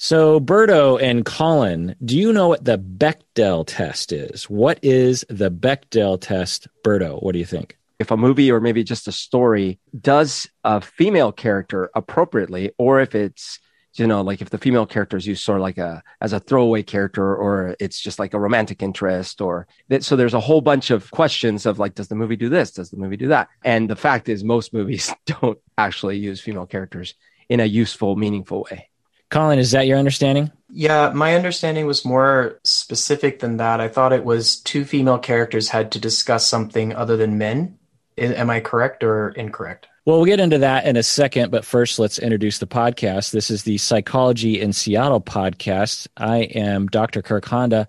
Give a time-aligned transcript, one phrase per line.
[0.00, 4.44] So, Berto and Collin, do you know what the Bechdel test is?
[4.44, 7.20] What is the Bechdel test, Berto?
[7.20, 7.76] What do you think?
[7.98, 13.16] If a movie or maybe just a story does a female character appropriately, or if
[13.16, 13.58] it's
[13.94, 16.38] you know like if the female character is used sort of like a as a
[16.38, 20.60] throwaway character or it's just like a romantic interest or that so there's a whole
[20.60, 23.48] bunch of questions of like does the movie do this does the movie do that
[23.64, 27.14] and the fact is most movies don't actually use female characters
[27.48, 28.88] in a useful meaningful way
[29.30, 30.50] Collin, is that your understanding?
[30.70, 33.80] Yeah, my understanding was more specific than that.
[33.80, 37.78] I thought it was two female characters had to discuss something other than men.
[38.16, 39.86] Am I correct or incorrect?
[40.04, 43.30] Well, we'll get into that in a second, but first let's introduce the podcast.
[43.30, 46.08] This is the Psychology in Seattle podcast.
[46.16, 47.22] I am Dr.
[47.22, 47.86] Kirk Honda.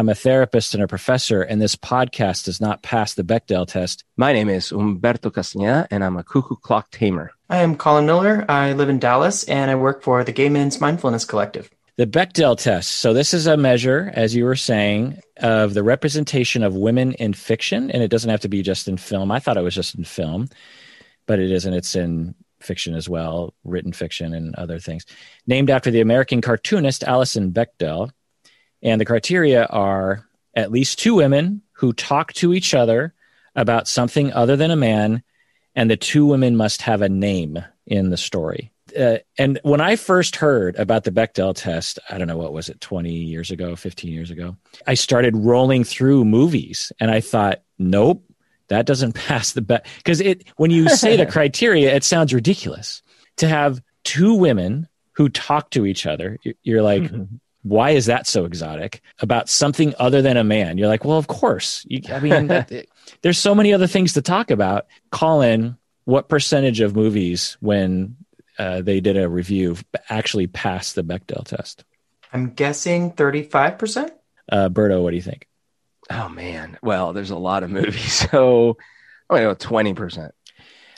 [0.00, 4.02] I'm a therapist and a professor, and this podcast does not pass the Bechdel test.
[4.16, 7.32] My name is Humberto Castañeda, and I'm a cuckoo clock tamer.
[7.50, 8.46] I am Collin Miller.
[8.48, 11.70] I live in Dallas, and I work for the Gay Men's Mindfulness Collective.
[11.96, 12.92] The Bechdel test.
[12.92, 17.34] So, this is a measure, as you were saying, of the representation of women in
[17.34, 19.30] fiction, and it doesn't have to be just in film.
[19.30, 20.48] I thought it was just in film,
[21.26, 21.74] but it isn't.
[21.74, 25.04] It's in fiction as well, written fiction and other things.
[25.46, 28.12] Named after the American cartoonist Alison Bechdel.
[28.82, 33.14] And the criteria are at least two women who talk to each other
[33.54, 35.22] about something other than a man,
[35.74, 38.70] and the two women must have a name in the story.
[38.98, 42.68] Uh, and when I first heard about the Bechdel test, I don't know what was
[42.68, 44.56] it, 20 years ago, 15 years ago,
[44.86, 48.24] I started rolling through movies and I thought, nope,
[48.68, 49.86] that doesn't pass the bet.
[49.98, 53.02] Because it, when you say the criteria, it sounds ridiculous
[53.36, 56.38] to have two women who talk to each other.
[56.62, 57.10] You're like,
[57.62, 60.78] why is that so exotic about something other than a man?
[60.78, 61.84] You're like well of course.
[61.88, 62.48] You, i mean
[63.22, 64.86] there's so many other things to talk about.
[65.10, 68.16] Collin what percentage of movies when
[68.58, 69.76] uh, they did a review
[70.08, 71.84] actually passed the bechdel test?
[72.32, 74.10] I'm guessing 35%
[74.50, 75.46] uh, berto what do you think?
[76.10, 76.78] Oh man.
[76.82, 78.26] Well there's a lot of movies.
[78.30, 78.76] So
[79.28, 80.30] i'm gonna go 20%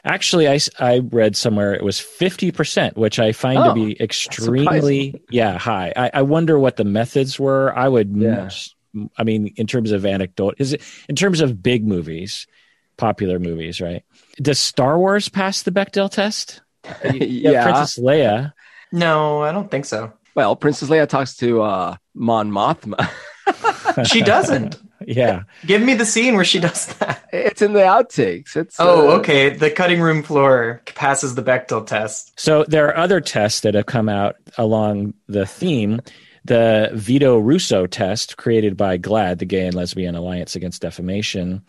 [0.04, 5.22] Actually, I, I read somewhere it was 50%, which I find oh, to be extremely,
[5.30, 5.92] yeah, high.
[5.94, 7.76] I, I wonder what the methods were.
[7.76, 8.50] I would, yeah.
[9.16, 12.48] I mean, in terms of anecdote, is it in terms of big movies,
[12.96, 14.04] popular movies, right?
[14.36, 16.62] Does Star Wars pass the Bechdel test?
[17.04, 17.62] yeah.
[17.64, 18.52] Princess Leia.
[18.90, 20.12] No, I don't think so.
[20.34, 23.08] Well, Princess Leia talks to uh, Mon Mothma.
[24.06, 25.42] she doesn't yeah.
[25.66, 27.11] Give me the scene where she does that.
[27.32, 28.56] It's in the outtakes.
[28.56, 29.48] It's Oh, uh, okay.
[29.50, 32.38] The cutting room floor passes the Bechdel test.
[32.38, 36.00] So there are other tests that have come out along the theme.
[36.44, 41.62] The Vito Russo test created by GLAAD, the Gay and Lesbian Alliance Against Defamation.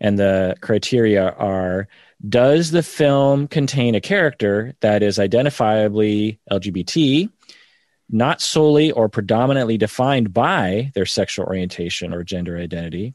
[0.00, 1.88] And the criteria are
[2.28, 7.30] Does the film contain a character that is identifiably LGBT?
[8.12, 13.14] not solely or predominantly defined by their sexual orientation or gender identity,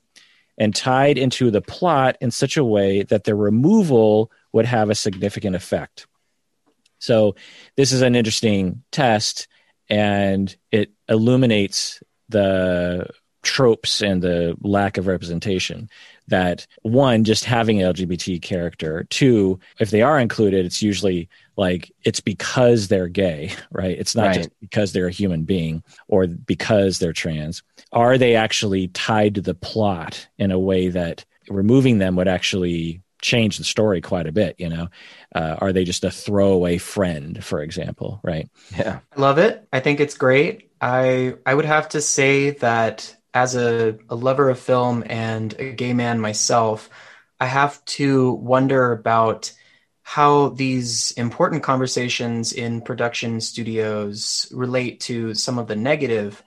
[0.58, 4.96] and tied into the plot in such a way that their removal would have a
[4.96, 6.08] significant effect.
[7.00, 7.36] So,
[7.76, 9.48] this is an interesting test,
[9.90, 13.10] and it illuminates the
[13.44, 15.90] tropes and the lack of representation
[16.28, 21.92] that one just having an lgbt character two if they are included it's usually like
[22.04, 23.98] it's because they're gay right?
[23.98, 24.36] It's not right.
[24.38, 27.64] just because they're a human being or because they're trans.
[27.92, 33.02] Are they actually tied to the plot in a way that removing them would actually
[33.22, 34.88] change the story quite a bit you know?
[35.34, 38.50] Uh, are they just a throwaway friend for example right?
[38.78, 39.00] Yeah.
[39.16, 39.68] I love it.
[39.72, 40.72] I think it's great.
[40.82, 45.74] I i would have to say that as a, a lover of film and a
[45.74, 46.90] gay man myself,
[47.40, 49.52] I have to wonder about
[50.04, 56.42] how these important conversations in production studios relate to some of the negative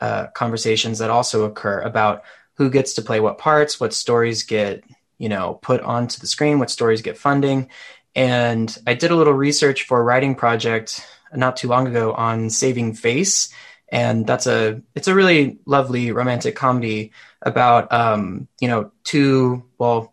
[0.00, 2.22] uh, conversations that also occur about
[2.54, 4.82] who gets to play what parts, what stories get,
[5.18, 7.68] you know, put onto the screen, what stories get funding.
[8.14, 12.48] And I did a little research for a writing project not too long ago on
[12.48, 13.52] saving face
[13.90, 20.12] and that's a it's a really lovely romantic comedy about um, you know two well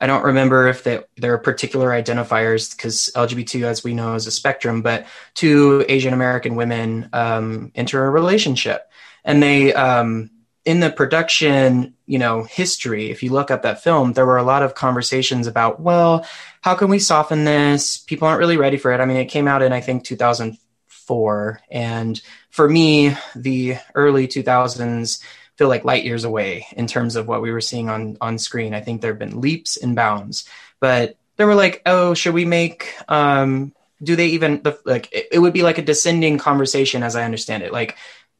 [0.00, 4.26] I don't remember if they, there are particular identifiers because LGBT, as we know, is
[4.26, 8.90] a spectrum, but two Asian American women um, enter a relationship.
[9.24, 10.30] And they, um,
[10.64, 14.42] in the production, you know, history, if you look up that film, there were a
[14.42, 16.26] lot of conversations about, well,
[16.62, 17.98] how can we soften this?
[17.98, 19.00] People aren't really ready for it.
[19.00, 21.60] I mean, it came out in, I think, 2004.
[21.70, 22.20] And
[22.50, 25.22] for me, the early 2000s
[25.56, 28.74] feel like light years away in terms of what we were seeing on on screen.
[28.74, 30.48] I think there have been leaps and bounds,
[30.80, 35.52] but they were like, oh, should we make um, do they even like it would
[35.52, 37.72] be like a descending conversation as I understand it.
[37.72, 37.96] Like,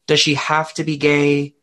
[0.07, 1.53] does she have to be gay?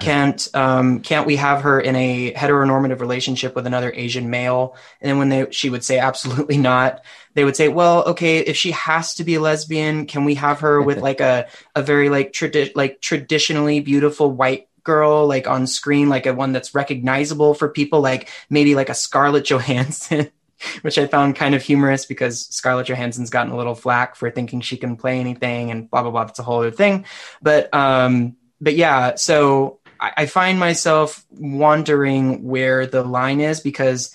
[0.00, 4.76] Can't um, can't we have her in a heteronormative relationship with another Asian male?
[5.00, 7.04] And then when they she would say absolutely not,
[7.34, 10.60] they would say, well, okay, if she has to be a lesbian, can we have
[10.60, 15.66] her with like a a very like tradi- like traditionally beautiful white girl like on
[15.66, 20.30] screen, like a one that's recognizable for people, like maybe like a Scarlett Johansson.
[20.82, 24.60] which I found kind of humorous because Scarlett Johansson's gotten a little flack for thinking
[24.60, 26.24] she can play anything and blah blah blah.
[26.24, 27.04] That's a whole other thing.
[27.42, 34.14] But um, but yeah, so I, I find myself wondering where the line is because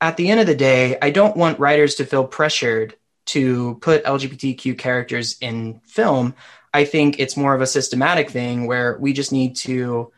[0.00, 2.96] at the end of the day, I don't want writers to feel pressured
[3.26, 6.34] to put LGBTQ characters in film.
[6.72, 10.12] I think it's more of a systematic thing where we just need to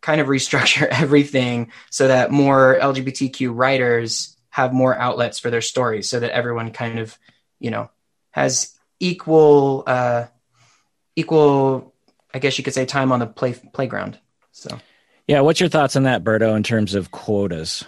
[0.00, 6.08] kind of restructure everything so that more LGBTQ writers have more outlets for their stories
[6.08, 7.18] so that everyone kind of,
[7.60, 7.90] you know,
[8.30, 10.26] has equal, uh,
[11.14, 11.94] equal,
[12.36, 14.18] I guess you could say, time on the play playground.
[14.52, 14.78] So,
[15.26, 17.82] yeah, what's your thoughts on that, Berto, in terms of quotas?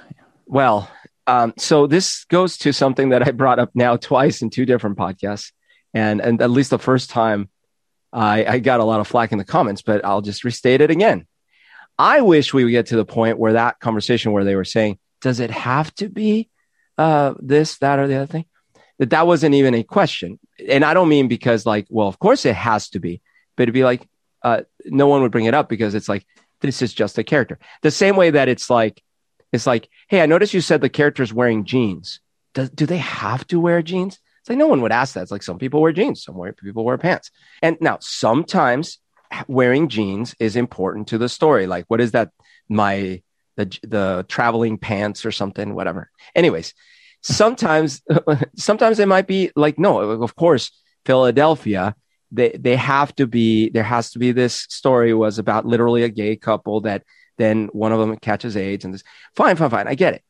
[0.47, 0.91] Well,
[1.27, 4.97] um, so this goes to something that I brought up now twice in two different
[4.97, 5.53] podcasts,
[5.93, 7.51] and and at least the first time,
[8.11, 10.91] I, I got a lot of flack in the comments, but I'll just restate it
[10.91, 11.27] again.
[11.99, 14.99] I wish we would get to the point where that conversation where they were saying,
[15.21, 16.49] "Does it have to be
[16.97, 18.47] uh, this, that, or the other thing.
[18.99, 20.41] That that wasn't even a question.
[20.69, 23.23] And I don't mean because like, well, of course it has to be,
[23.57, 24.07] but it'd be like,
[24.49, 26.27] uh, no one would bring it up because it's like,
[26.61, 27.59] this is just a character.
[27.83, 29.03] The same way that it's like,
[29.53, 32.21] it's like, hey, I noticed you said the character's wearing jeans.
[32.55, 34.19] Do, do they have to wear jeans?
[34.41, 35.23] It's like no one would ask that.
[35.23, 37.31] It's like some people wear jeans, some wear, people wear pants.
[37.63, 38.99] And now sometimes
[39.47, 41.67] wearing jeans is important to the story.
[41.67, 42.31] Like, what is that?
[42.69, 43.23] My
[43.57, 46.11] the the traveling pants or something, whatever.
[46.35, 46.75] Anyways,
[47.23, 48.03] sometimes
[48.57, 50.71] sometimes it might be like no, of course,
[51.05, 51.95] Philadelphia.
[52.31, 56.09] They they have to be there has to be this story was about literally a
[56.09, 57.05] gay couple that
[57.39, 59.05] then one of them catches AIDS and this
[59.35, 60.23] fine fine fine I get it,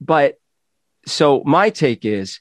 [0.00, 0.36] but
[1.06, 2.40] so my take is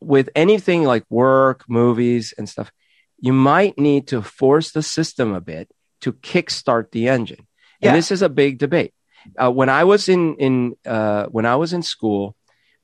[0.00, 2.70] with anything like work, movies, and stuff,
[3.18, 5.70] you might need to force the system a bit
[6.00, 7.46] to kickstart the engine.
[7.80, 7.92] And yeah.
[7.94, 8.92] this is a big debate
[9.36, 12.36] uh, when I was in in uh, when I was in school,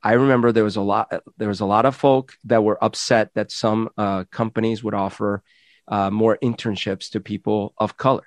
[0.02, 3.30] I remember there was a lot there was a lot of folk that were upset
[3.34, 5.42] that some uh, companies would offer
[5.88, 8.26] uh, more internships to people of color,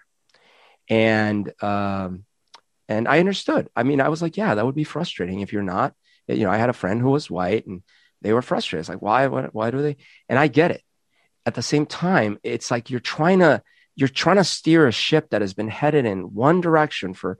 [0.90, 2.26] and um,
[2.90, 3.70] and I understood.
[3.76, 5.94] I mean, I was like, yeah, that would be frustrating if you're not.
[6.28, 7.84] You know, I had a friend who was white, and
[8.22, 8.82] they were frustrated.
[8.82, 9.98] It's like, why, why, why do they?
[10.28, 10.84] And I get it.
[11.46, 13.64] At the same time, it's like you're trying to
[13.96, 17.40] you're trying to steer a ship that has been headed in one direction for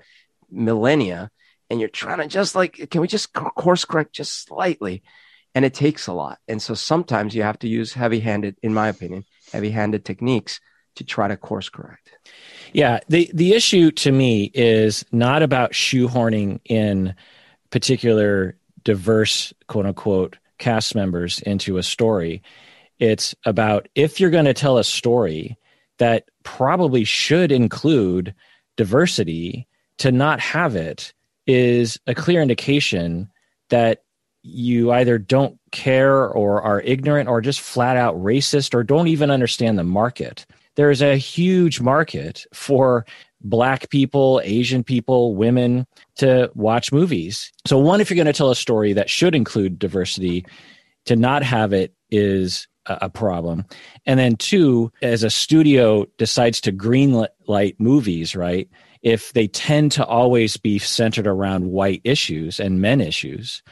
[0.50, 1.32] millennia
[1.72, 5.02] and you're trying to just like can we just course correct just slightly?
[5.56, 6.40] And it takes a lot.
[6.48, 10.60] And so sometimes you have to use heavy handed in my opinion heavy handed techniques
[10.96, 12.12] to try to course correct.
[12.74, 13.00] Yeah.
[13.08, 17.16] The the issue to me is not about shoehorning in
[17.70, 22.44] particular diverse quote unquote cast members into a story.
[23.00, 25.58] It's about if you're going to tell a story
[26.00, 28.36] that probably should include
[28.76, 29.68] diversity
[30.00, 31.14] to not have it
[31.48, 33.30] is a clear indication
[33.70, 34.04] that
[34.44, 39.30] you either don't care or are ignorant or just flat out racist or don't even
[39.30, 40.46] understand the market.
[40.76, 43.06] There is a huge market for
[43.42, 47.52] black people, Asian people, women to watch movies.
[47.66, 50.46] So, one, if you're going to tell a story that should include diversity,
[51.06, 53.66] to not have it is a problem.
[54.06, 58.70] And then, two, as a studio decides to greenlight movies, right?
[59.02, 63.64] If they tend to always be centered around white issues and men issues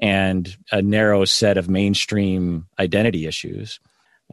[0.00, 3.78] and a narrow set of mainstream identity issues,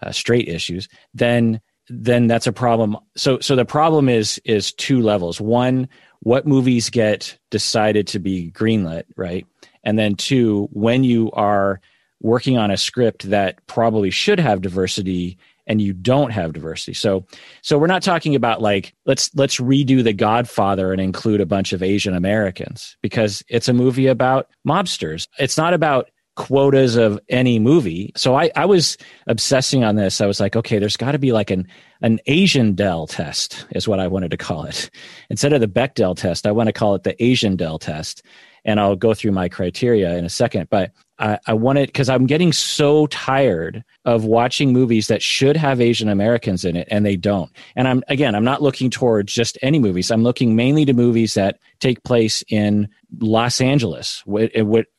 [0.01, 2.98] uh, straight issues, then then that's a problem.
[3.16, 5.39] So so the problem is is two levels.
[5.39, 5.88] One,
[6.20, 9.46] what movies get decided to be greenlit, right?
[9.84, 11.80] And then two, when you are
[12.22, 15.38] working on a script that probably should have diversity
[15.68, 16.94] and you don't have diversity.
[16.94, 17.26] So
[17.62, 21.74] so we're not talking about like let's let's redo The Godfather and include a bunch
[21.74, 25.28] of Asian Americans because it's a movie about mobsters.
[25.38, 28.12] It's not about quotas of any movie.
[28.16, 28.96] So I, I was
[29.26, 30.22] obsessing on this.
[30.22, 31.68] I was like, okay, there's got to be like an
[32.02, 34.90] an Asian Dell test is what I wanted to call it.
[35.32, 38.24] Instead of the Bechdel test, I want to call it the Asian Dell test.
[38.68, 40.70] And I'll go through my criteria in a second.
[40.70, 45.82] But I, I wanted because I'm getting so tired of watching movies that should have
[45.82, 47.50] Asian Americans in it and they don't.
[47.76, 50.12] And I'm again, I'm not looking towards just any movies.
[50.12, 54.24] I'm looking mainly to movies that take place in Los Angeles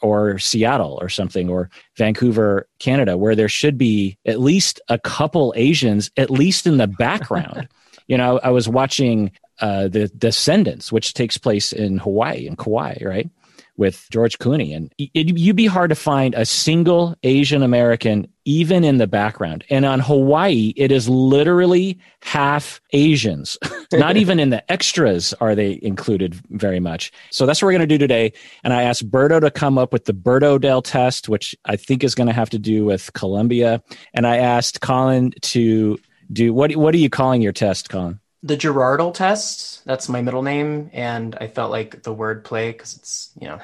[0.01, 5.53] or Seattle or something or Vancouver, Canada, where there should be at least a couple
[5.57, 7.69] Asians, at least in the background.
[8.09, 12.97] you know, I was watching uh, the Descendants, which takes place in Hawaii, in Kauai,
[13.03, 13.29] right?
[13.79, 14.77] With George Clooney.
[14.77, 19.65] And it, you'd be hard to find a single Asian American, even in the background.
[19.71, 23.57] And on Hawaii, it is literally half Asians.
[23.93, 27.13] Not even in the extras are they included very much.
[27.31, 28.33] So that's what we're going to do today.
[28.65, 32.17] And I asked Berto to come up with the Berto-Dale test, which I think is
[32.17, 33.81] going to have to do with Colombia.
[34.13, 35.99] And I asked Collin to
[36.33, 38.19] do what, what are you calling your test, Collin?
[38.43, 39.85] The Gerardal test.
[39.85, 43.61] That's my middle name, and I felt like the word play because it's you know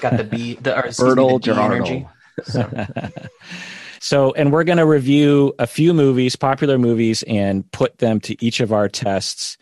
[0.00, 2.08] got the B the or excuse me, the D energy.
[2.44, 2.86] So.
[4.00, 8.44] so, and we're going to review a few movies, popular movies, and put them to
[8.44, 9.56] each of our tests,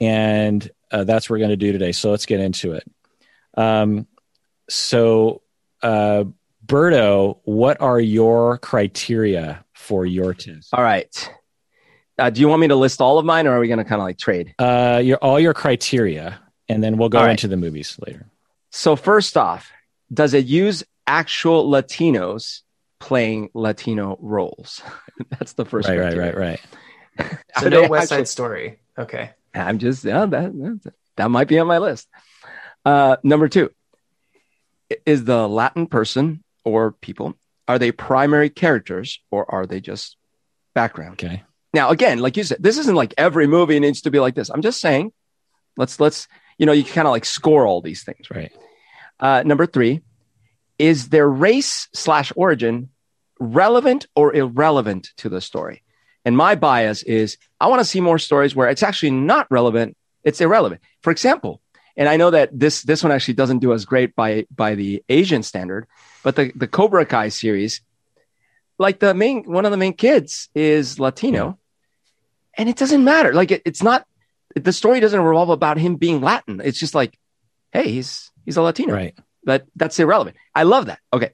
[0.00, 1.92] and uh, that's what we're going to do today.
[1.92, 2.90] So let's get into it.
[3.56, 4.06] Um,
[4.68, 5.42] so,
[5.82, 6.24] uh,
[6.66, 10.70] Berto, what are your criteria for your test?
[10.72, 11.30] All right.
[12.18, 13.84] Uh, do you want me to list all of mine, or are we going to
[13.84, 14.54] kind of like trade?
[14.58, 17.30] Uh, your all your criteria, and then we'll go right.
[17.30, 18.26] into the movies later.
[18.70, 19.70] So first off,
[20.12, 22.60] does it use actual Latinos
[23.00, 24.82] playing Latino roles?
[25.30, 25.88] That's the first.
[25.88, 26.36] Right, criteria.
[26.36, 26.60] right, right,
[27.18, 27.38] right.
[27.60, 28.78] so no West Side Story.
[28.98, 29.30] Okay.
[29.54, 32.08] I'm just yeah that that might be on my list.
[32.84, 33.70] Uh, number two,
[35.06, 40.16] is the Latin person or people are they primary characters or are they just
[40.74, 41.14] background?
[41.14, 41.42] Okay.
[41.74, 44.48] Now, again, like you said, this isn't like every movie needs to be like this.
[44.48, 45.12] I'm just saying,
[45.76, 48.52] let's let's you know you kind of like score all these things, right?
[49.18, 50.00] Uh, number three,
[50.78, 52.90] is their race slash origin
[53.40, 55.82] relevant or irrelevant to the story?
[56.24, 59.96] And my bias is I want to see more stories where it's actually not relevant,
[60.22, 60.80] it's irrelevant.
[61.02, 61.60] For example,
[61.96, 65.02] and I know that this this one actually doesn't do as great by by the
[65.08, 65.88] Asian standard,
[66.22, 67.80] but the the Cobra Kai series,
[68.78, 71.58] like the main one of the main kids is Latino,
[72.56, 73.32] and it doesn't matter.
[73.32, 74.06] Like it, it's not
[74.54, 76.60] the story doesn't revolve about him being Latin.
[76.64, 77.18] It's just like,
[77.72, 79.18] hey, he's he's a Latino, right?
[79.44, 80.36] But that's irrelevant.
[80.54, 81.00] I love that.
[81.12, 81.30] Okay,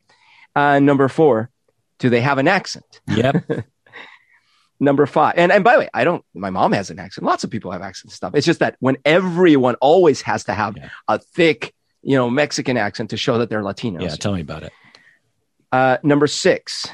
[0.55, 1.51] uh, number four,
[1.99, 3.01] do they have an accent?
[3.09, 3.45] Yep.
[4.81, 6.25] number five, and and by the way, I don't.
[6.35, 7.27] My mom has an accent.
[7.27, 8.35] Lots of people have accent stuff.
[8.35, 10.89] It's just that when everyone always has to have yeah.
[11.09, 14.03] a thick, you know, Mexican accent to show that they're Latinos.
[14.03, 14.73] Yeah, tell me about it.
[15.73, 16.87] Uh, number six,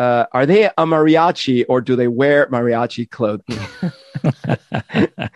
[0.00, 3.58] uh, are they a mariachi or do they wear mariachi clothing?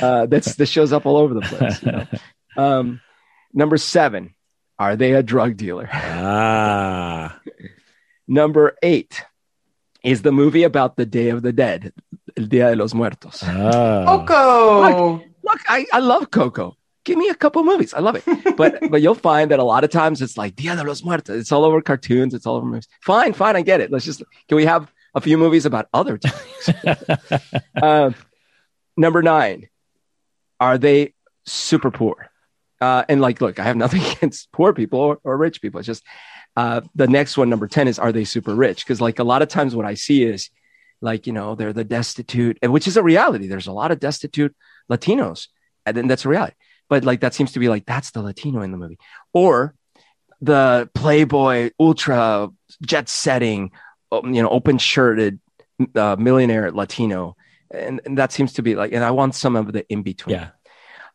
[0.00, 1.82] uh, that's this shows up all over the place.
[1.82, 2.06] You know?
[2.56, 3.00] um,
[3.52, 4.34] number seven,
[4.78, 5.90] are they a drug dealer?
[5.92, 7.38] Ah.
[8.26, 9.22] number eight,
[10.02, 11.92] is the movie about the Day of the Dead,
[12.38, 13.42] El Día de los Muertos.
[13.44, 14.04] Ah.
[14.06, 14.80] Coco.
[14.80, 17.94] Look, look I, I love Coco give me a couple movies.
[17.94, 18.56] I love it.
[18.56, 21.40] But but you'll find that a lot of times it's like Dia de los Muertos.
[21.40, 22.34] It's all over cartoons.
[22.34, 22.88] It's all over movies.
[23.00, 23.56] Fine, fine.
[23.56, 23.90] I get it.
[23.90, 26.68] Let's just can we have a few movies about other topics?
[27.82, 28.10] uh,
[28.98, 29.68] number nine,
[30.60, 31.14] are they
[31.46, 32.28] super poor?
[32.78, 35.78] Uh, and like, look, I have nothing against poor people or, or rich people.
[35.78, 36.04] It's just
[36.56, 38.84] uh, the next one, number 10, is are they super rich?
[38.84, 40.50] Because like a lot of times what I see is
[41.00, 43.46] like, you know, they're the destitute, which is a reality.
[43.46, 44.54] There's a lot of destitute
[44.90, 45.48] Latinos,
[45.86, 46.56] and then that's a reality
[46.88, 48.98] but like that seems to be like that's the Latino in the movie,
[49.32, 49.74] or
[50.40, 52.48] the Playboy, ultra
[52.82, 53.72] jet setting,
[54.12, 55.40] um, you know, open shirted
[55.94, 57.36] uh, millionaire Latino,
[57.70, 60.36] and, and that seems to be like, and I want some of the in between.
[60.36, 60.48] Yeah.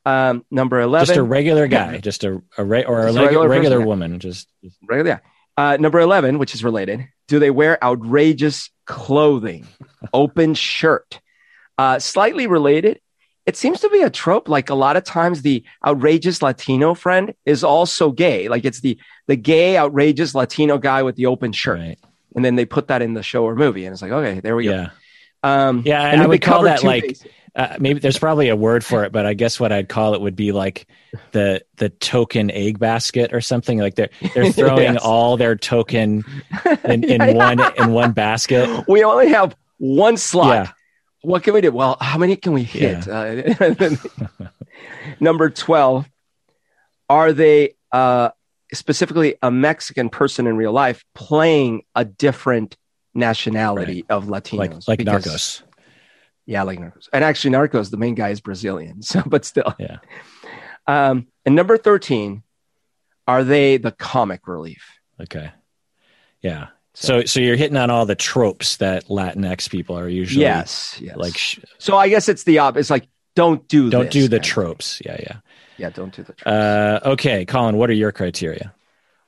[0.03, 3.77] Um, number eleven, just a regular guy, just a, a re- or a, regular, regular
[3.77, 5.09] person, woman, just, just regular.
[5.11, 5.19] Yeah.
[5.57, 9.67] Uh, number 11, which is related, do they wear outrageous clothing?
[10.13, 11.19] Open shirt.
[11.77, 12.99] Uh, slightly related,
[13.45, 14.47] it seems to be a trope.
[14.47, 18.47] Like a lot of times, the outrageous Latino friend is also gay.
[18.49, 21.99] Like it's the the gay outrageous Latino guy with the open shirt, right.
[22.35, 24.55] and then they put that in the show or movie, and it's like, okay, there
[24.55, 24.89] we yeah.
[25.43, 25.49] go.
[25.49, 27.17] Um, yeah, and I would call that like
[27.55, 30.21] uh, maybe there's probably a word for it, but I guess what I'd call it
[30.21, 30.87] would be like
[31.31, 33.77] the the token egg basket or something.
[33.77, 35.01] Like they're they're throwing yes.
[35.03, 36.23] all their token
[36.85, 38.85] in, in yeah, one in one basket.
[38.87, 40.73] We only have one slot.
[41.21, 41.71] What can we do?
[41.71, 43.05] Well, how many can we hit?
[43.05, 43.55] Yeah.
[43.59, 43.95] Uh,
[45.19, 46.09] number 12,
[47.09, 48.29] are they uh,
[48.73, 52.75] specifically a Mexican person in real life playing a different
[53.13, 54.15] nationality right.
[54.15, 54.87] of Latinos?
[54.87, 55.61] Like, like because, Narcos.
[56.45, 57.07] Yeah, like Narcos.
[57.13, 59.01] And actually, Narcos, the main guy is Brazilian.
[59.03, 59.75] So, but still.
[59.79, 59.97] Yeah.
[60.87, 62.43] Um, and number 13,
[63.27, 64.83] are they the comic relief?
[65.19, 65.51] Okay.
[66.41, 66.67] Yeah.
[66.93, 71.15] So so you're hitting on all the tropes that Latinx people are usually Yes, yes.
[71.15, 72.75] like sh- so, I guess it's the op.
[72.77, 74.49] It's like don't do don't this do the kind thing.
[74.53, 75.01] tropes.
[75.05, 75.37] Yeah, yeah.
[75.77, 76.45] Yeah, don't do the tropes.
[76.45, 78.73] Uh, okay, Collin, what are your criteria?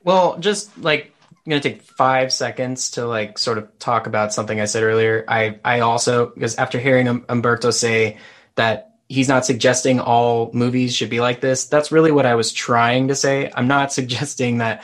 [0.03, 4.59] Well, just like I'm gonna take five seconds to like sort of talk about something
[4.59, 5.23] I said earlier.
[5.27, 8.17] I I also because after hearing um, Humberto say
[8.55, 12.51] that he's not suggesting all movies should be like this, that's really what I was
[12.51, 13.51] trying to say.
[13.55, 14.83] I'm not suggesting that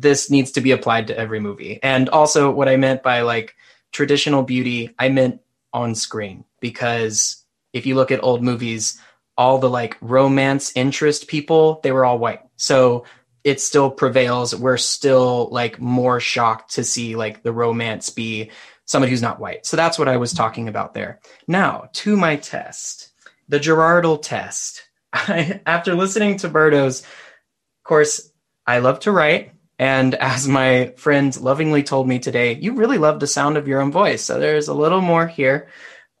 [0.00, 1.80] this needs to be applied to every movie.
[1.82, 3.56] And also, what I meant by like
[3.92, 5.40] traditional beauty, I meant
[5.72, 9.00] on screen because if you look at old movies,
[9.36, 12.40] all the like romance interest people, they were all white.
[12.56, 13.04] So
[13.44, 14.54] it still prevails.
[14.54, 18.50] We're still like more shocked to see like the romance be
[18.84, 19.64] somebody who's not white.
[19.66, 21.20] So that's what I was talking about there.
[21.46, 23.10] Now to my test,
[23.48, 24.82] the Gerardal test.
[25.12, 28.30] I, after listening to Berto's, of course,
[28.66, 29.52] I love to write.
[29.78, 33.80] And as my friend lovingly told me today, you really love the sound of your
[33.80, 34.24] own voice.
[34.24, 35.68] So there's a little more here.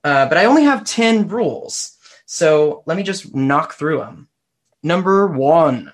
[0.04, 1.96] Uh, but I only have 10 rules.
[2.24, 4.28] So let me just knock through them.
[4.82, 5.92] Number one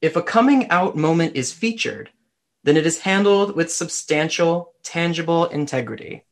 [0.00, 2.10] if a coming out moment is featured,
[2.64, 6.24] then it is handled with substantial, tangible integrity.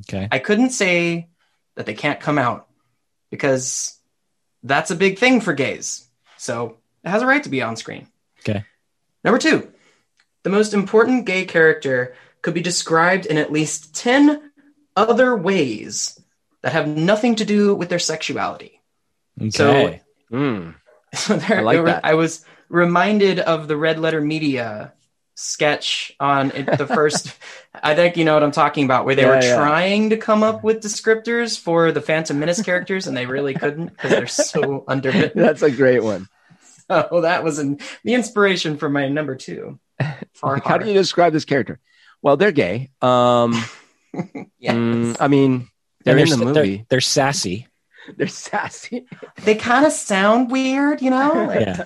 [0.00, 0.28] Okay.
[0.30, 1.28] I couldn't say
[1.74, 2.68] that they can't come out
[3.30, 3.98] because
[4.62, 6.06] that's a big thing for gays.
[6.38, 8.08] So it has a right to be on screen.
[8.40, 8.64] Okay.
[9.24, 9.70] Number two,
[10.42, 14.50] the most important gay character could be described in at least 10
[14.96, 16.20] other ways
[16.62, 18.80] that have nothing to do with their sexuality.
[19.40, 20.02] Okay.
[20.32, 20.74] Mm.
[21.14, 22.04] So there, I like there that.
[22.06, 24.94] I was reminded of the Red Letter Media
[25.34, 27.36] sketch on it- the first.
[27.74, 29.56] I think you know what I'm talking about, where they were Yeah, yeah.
[29.56, 33.88] trying to come up with descriptors for the Phantom Menace characters, and they really couldn't
[33.88, 35.42] because they're so underwritten.
[35.42, 36.28] That's a great one.
[36.88, 39.78] So that was an, the inspiration for my number two.
[40.34, 41.78] Far Like, how do you describe this character?
[42.22, 42.90] Well, they're gay.
[43.00, 43.52] Um,
[44.58, 44.74] Yeah.
[44.74, 45.68] mm, I mean,
[46.04, 46.76] they're And in the movie.
[46.76, 47.66] They're, they're sassy.
[48.16, 49.06] They're, sassy.
[49.44, 51.44] They kind of sound weird, you know.
[51.46, 51.84] Like, Yeah.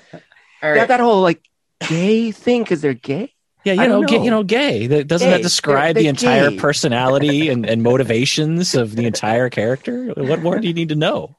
[0.63, 1.43] all They have that whole like
[1.89, 3.35] gay thing because they're gay.
[3.65, 4.25] Yeah, you I know, don't ga- know.
[4.25, 4.87] you know, gay.
[4.87, 6.57] That doesn't that describe They're- the they're entire gay.
[6.57, 10.15] personality and, and motivations of the entire character?
[10.17, 11.37] What more do you need to know?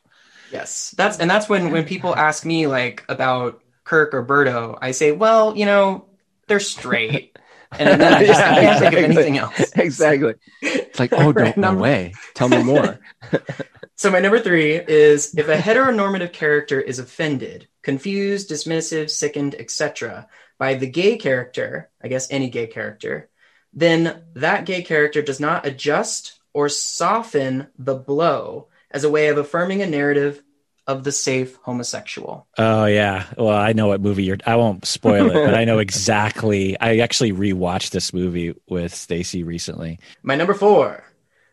[0.52, 4.92] Yes, that's and that's when when people ask me like about Kirk or Berto, I
[4.92, 6.06] say, well, you know,
[6.48, 7.38] they're straight,
[7.72, 9.72] and then I, just, I can't think of anything else.
[9.76, 10.36] Exactly.
[10.62, 12.14] It's like, oh, Right, no, way.
[12.34, 13.00] Tell me more.
[13.98, 20.28] So my number three is if a heteronormative character is offended, confused, dismissive, sickened, etc.,
[20.60, 23.32] by the gay character, I guess any gay character,
[23.74, 29.40] then that gay character does not adjust or soften the blow as a way of
[29.40, 30.44] affirming a narrative
[30.88, 32.48] of the safe homosexual.
[32.58, 33.26] Oh yeah.
[33.38, 34.38] Well, I know what movie you're.
[34.46, 36.80] I won't spoil it, but I know exactly.
[36.80, 40.00] I actually rewatched this movie with Stacy recently.
[40.24, 41.04] My number four,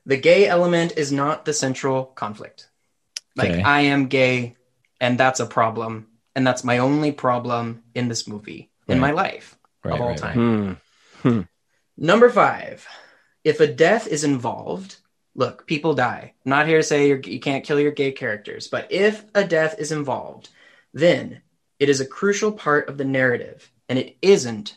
[0.06, 2.68] the gay element is not the central conflict.
[3.36, 3.62] Like Okay.
[3.62, 4.54] I am gay,
[5.00, 9.58] and that's a problem, and that's my only problem in this movie in my life
[9.82, 10.78] Right, of all right, time.
[11.22, 11.40] Hmm.
[11.96, 12.86] Number five,
[13.44, 14.96] if a death is involved,
[15.34, 16.34] look, people die.
[16.44, 19.44] I'm not here to say you're, you can't kill your gay characters, but if a
[19.44, 20.48] death is involved,
[20.92, 21.42] then
[21.78, 24.76] it is a crucial part of the narrative, and it isn't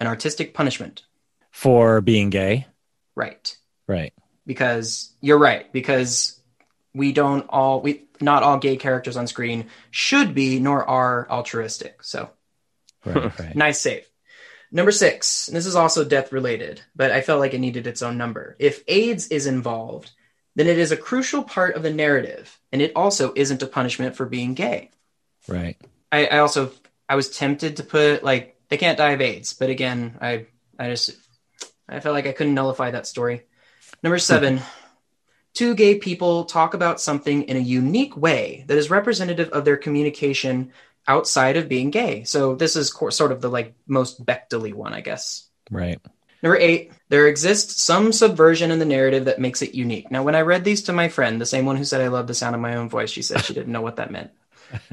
[0.00, 1.02] an artistic punishment.
[1.50, 2.66] For being gay,
[3.14, 3.56] Right.
[3.86, 4.12] right?
[4.46, 6.38] because you're right because
[6.92, 12.02] we don't all we not all gay characters on screen should be nor are altruistic
[12.02, 12.28] so
[13.06, 13.54] Right, right.
[13.64, 14.06] nice save
[14.74, 18.02] number six and this is also death related but i felt like it needed its
[18.02, 18.56] own number.
[18.58, 20.10] If aids is involved
[20.56, 24.14] then it is a crucial part of the narrative and it also isn't a punishment
[24.16, 24.90] for being gay.
[25.48, 25.80] Right.
[26.12, 26.72] i, I also
[27.08, 30.46] i was tempted to put like they can't die of aids but again i
[30.78, 31.16] i just
[31.88, 33.42] i felt like i couldn't nullify that story.
[34.02, 34.60] Number seven
[35.54, 39.76] two gay people talk about something in a unique way that is representative of their
[39.76, 40.72] communication
[41.06, 44.94] outside of being gay so this is co- sort of the like most Bechdel one
[44.94, 46.00] i guess Right.
[46.42, 50.10] Number eight, there exists some subversion in the narrative that makes it unique.
[50.10, 52.26] Now, when I read these to my friend, the same one who said I love
[52.26, 54.30] the sound of my own voice, she said she didn't know what that meant.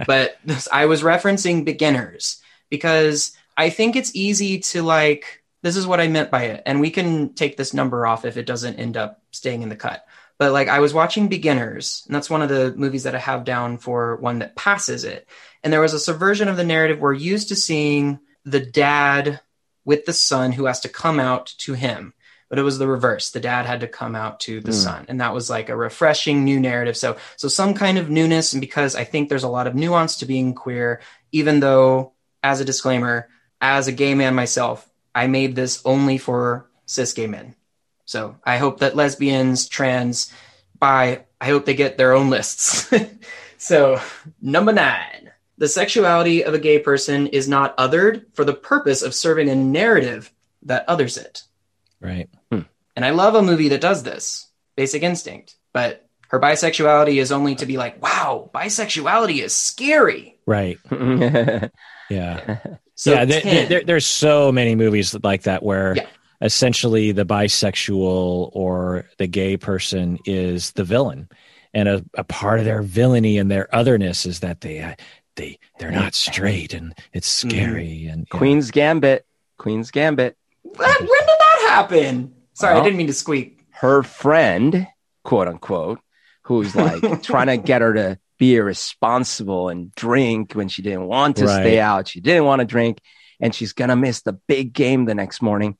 [0.05, 5.87] But this, I was referencing beginners because I think it's easy to like, this is
[5.87, 6.63] what I meant by it.
[6.65, 9.75] And we can take this number off if it doesn't end up staying in the
[9.75, 10.05] cut.
[10.37, 13.43] But like, I was watching Beginners, and that's one of the movies that I have
[13.43, 15.27] down for one that passes it.
[15.63, 16.99] And there was a subversion of the narrative.
[16.99, 19.39] We're used to seeing the dad
[19.85, 22.13] with the son who has to come out to him.
[22.49, 23.31] But it was the reverse.
[23.31, 24.77] The dad had to come out to the Hmm.
[24.77, 25.05] son.
[25.07, 26.97] And that was like a refreshing new narrative.
[26.97, 28.53] So so some kind of newness.
[28.53, 30.99] And because I think there's a lot of nuance to being queer,
[31.31, 32.11] even though
[32.43, 33.29] as a disclaimer,
[33.61, 37.55] as a gay man myself, I made this only for cis gay men.
[38.05, 40.33] So I hope that lesbians, trans,
[40.77, 42.91] bi, I hope they get their own lists.
[43.57, 44.01] so,
[44.41, 45.20] number nine.
[45.61, 49.53] The sexuality of a gay person is not othered for the purpose of serving a
[49.55, 50.31] narrative
[50.63, 51.43] that others it.
[51.99, 52.29] Right.
[52.49, 55.53] And I love a movie that does this, Basic Instinct.
[55.71, 60.39] But her bisexuality is only to be like, wow, bisexuality is scary.
[60.47, 60.77] Right.
[62.09, 62.57] Yeah.
[62.95, 63.25] So yeah.
[63.25, 66.07] There, there- there's so many movies like that where Yeah.
[66.41, 71.29] essentially the bisexual or the gay person is the villain,
[71.73, 74.95] and a, a part of their villainy and their otherness is that they uh,
[75.35, 77.49] they they're not straight and it's Mm-hmm.
[77.49, 78.37] scary and yeah.
[78.37, 79.25] Queen's Gambit.
[79.57, 80.37] Queen's Gambit.
[80.63, 80.99] What?
[80.99, 82.33] when did that happen?
[82.53, 83.59] Sorry, Well- I didn't mean to squeak.
[83.71, 84.87] Her friend,
[85.23, 85.99] quote unquote,
[86.43, 91.37] who's like trying to get her to be irresponsible and drink when she didn't want
[91.37, 91.61] to Right.
[91.61, 92.07] stay out.
[92.07, 92.99] She didn't want to drink,
[93.39, 95.77] and she's gonna miss the big game the next morning.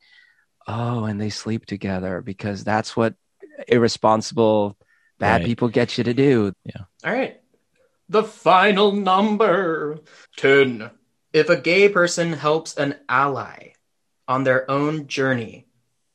[0.68, 3.16] Oh, and they sleep together because that's what
[3.68, 4.78] irresponsible
[5.20, 5.46] bad Right.
[5.46, 6.54] people get you to do.
[6.64, 6.82] Yeah.
[7.04, 7.41] All right.
[8.12, 10.02] The final number
[10.36, 10.92] 10.
[11.32, 13.72] If a gay person helps an ally
[14.28, 15.66] on their own journey,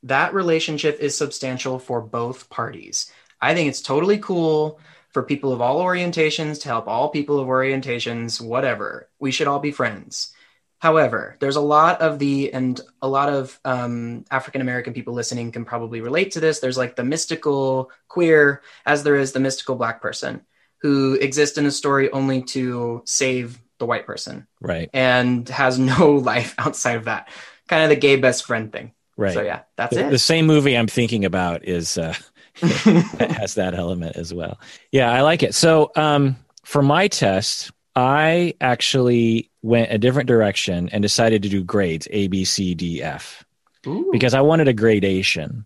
[0.03, 3.11] that relationship is substantial for both parties.
[3.41, 4.79] I think it's totally cool
[5.09, 9.09] for people of all orientations to help all people of orientations, whatever.
[9.17, 10.35] We should all be friends.
[10.77, 15.51] However, there's a lot of the, and a lot of um, African American people listening
[15.51, 16.59] can probably relate to this.
[16.59, 20.45] There's like the mystical queer, as there is the mystical black person
[20.81, 26.13] who exist in a story only to save the white person right and has no
[26.13, 27.29] life outside of that.
[27.67, 28.93] Kind of the gay best friend thing.
[29.17, 29.33] right.
[29.33, 30.09] So yeah, that's the, it.
[30.09, 32.13] the same movie I'm thinking about is uh,
[32.61, 34.59] has that element as well.
[34.91, 35.53] Yeah, I like it.
[35.53, 41.63] So um, for my test, I actually went a different direction and decided to do
[41.63, 43.43] grades A, B, C, D, F
[43.85, 45.65] Ooh, because I wanted a gradation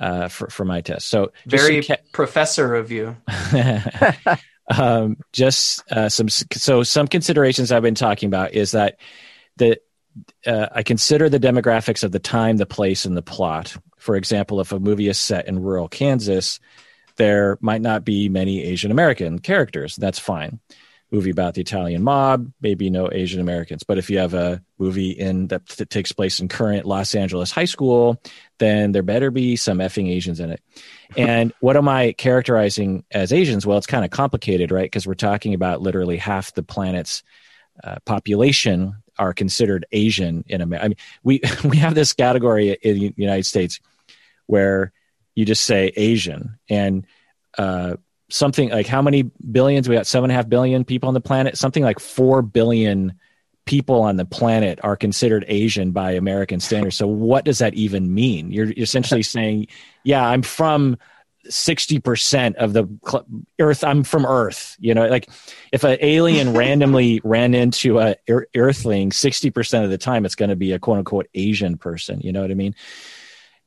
[0.00, 1.08] uh, for for my test.
[1.08, 3.16] So very some professor of you.
[4.78, 8.98] Um, just uh, some so some considerations I've been talking about is that
[9.56, 9.78] the
[10.46, 13.76] uh, I consider the demographics of the time, the place, and the plot.
[13.98, 16.60] For example, if a movie is set in rural Kansas,
[17.16, 19.96] there might not be many Asian American characters.
[19.96, 20.60] That's fine.
[21.12, 23.82] Movie about the Italian mob, maybe no Asian Americans.
[23.82, 27.50] But if you have a movie in that, that takes place in current Los Angeles
[27.50, 28.20] high school,
[28.58, 30.62] then there better be some effing Asians in it.
[31.16, 33.66] And what am I characterizing as Asians?
[33.66, 34.86] Well, it's kind of complicated, right?
[34.86, 37.22] Because we're talking about literally half the planet's
[37.84, 40.84] uh, population are considered Asian in America.
[40.84, 43.80] I mean, we we have this category in the United States
[44.46, 44.92] where
[45.34, 47.06] you just say Asian and
[47.58, 47.96] uh,
[48.32, 49.88] something like how many billions?
[49.88, 51.58] We got seven and a half billion people on the planet.
[51.58, 53.14] Something like four billion
[53.64, 56.96] people on the planet are considered Asian by American standards.
[56.96, 58.50] So what does that even mean?
[58.50, 59.68] You're essentially saying,
[60.02, 60.96] yeah, I'm from
[61.48, 62.86] 60% of the
[63.58, 65.28] earth i'm from earth you know like
[65.72, 70.50] if an alien randomly ran into a ear- earthling 60% of the time it's going
[70.50, 72.76] to be a quote unquote asian person you know what i mean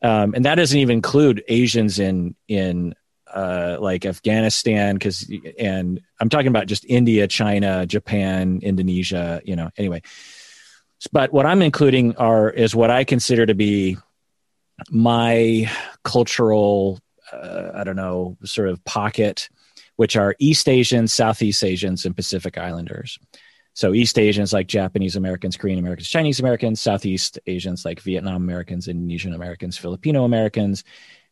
[0.01, 2.95] um, and that doesn't even include asians in in
[3.35, 9.69] uh, like afghanistan because and i'm talking about just india china japan indonesia you know
[9.77, 10.01] anyway
[11.11, 13.97] but what i'm including are is what i consider to be
[14.89, 15.69] my
[16.03, 16.99] cultural
[17.31, 19.49] uh, I don't know, sort of pocket,
[19.95, 23.17] which are East Asians, Southeast Asians, and Pacific Islanders.
[23.73, 28.87] So East Asians like Japanese Americans, Korean Americans, Chinese Americans, Southeast Asians like Vietnam Americans,
[28.87, 30.85] Indonesian Americans, Filipino Americans,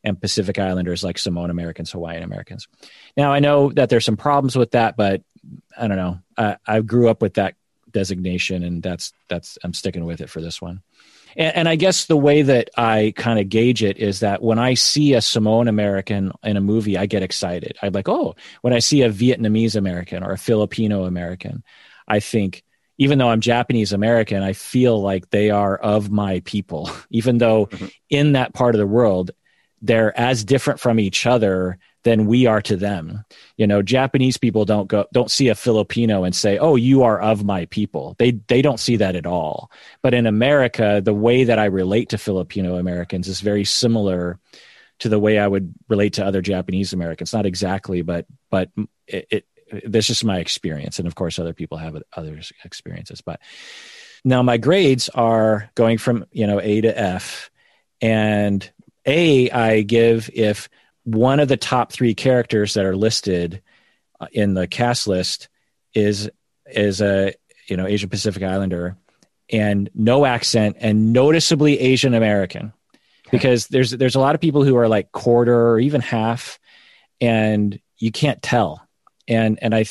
[0.03, 2.67] and Pacific Islanders like Samoan Americans, Hawaiian Americans.
[3.15, 5.21] Now I know that there's some problems with that, but
[5.77, 6.19] I don't know.
[6.37, 7.55] I, I grew up with that
[7.91, 10.81] designation, and that's that's I'm sticking with it for this one.
[11.35, 14.59] And, and I guess the way that I kind of gauge it is that when
[14.59, 17.77] I see a Samoan American in a movie, I get excited.
[17.81, 21.63] I'm like, oh, when I see a Vietnamese American or a Filipino American,
[22.07, 22.63] I think,
[22.97, 27.67] even though I'm Japanese American, I feel like they are of my people, even though
[27.67, 27.91] Mhm.
[28.09, 29.31] in that part of the world,
[29.83, 33.23] they're as different from each other than we are to them.
[33.57, 37.21] You know, Japanese people don't go don't see a Filipino and say, "Oh, you are
[37.21, 39.69] of my people." They they don't see that at all.
[40.01, 44.39] But in America, the way that I relate to Filipino Americans is very similar
[44.99, 47.33] to the way I would relate to other Japanese Americans.
[47.33, 48.69] Not exactly, but but
[49.07, 49.45] it, it
[49.85, 53.21] that's just my experience, and of course, other people have other experiences.
[53.21, 53.39] But
[54.23, 57.49] now my grades are going from you know A to F,
[58.01, 58.69] and
[59.05, 60.69] A I give if
[61.03, 63.61] one of the top three characters that are listed
[64.19, 65.49] uh, in the cast list
[65.93, 66.29] is
[66.67, 67.33] is a
[67.67, 68.97] you know Asian Pacific Islander,
[69.51, 72.73] and no accent and noticeably Asian American.
[73.31, 76.59] Because there's there's a lot of people who are like quarter or even half
[77.19, 78.85] and you can't tell.
[79.27, 79.85] And and i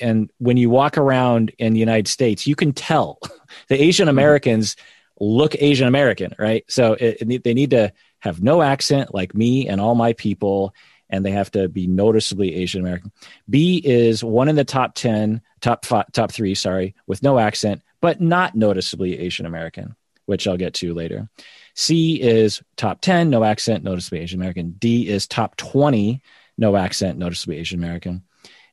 [0.00, 3.18] and when you walk around in the united states you can tell.
[3.68, 4.18] The asian mm-hmm.
[4.18, 4.74] americans
[5.20, 6.64] look asian american right?
[6.68, 7.92] So it, it, they need to
[8.24, 10.74] have no accent like me and all my people
[11.10, 13.12] and they have to be noticeably asian american
[13.48, 17.82] b is one in the top 10 top five, top 3 sorry with no accent
[18.00, 19.94] but not noticeably asian american
[20.26, 21.28] which i'll get to later
[21.74, 24.72] C is top 10, no accent, noticeably Asian American.
[24.78, 26.22] D is top 20,
[26.56, 28.22] no accent, noticeably Asian American.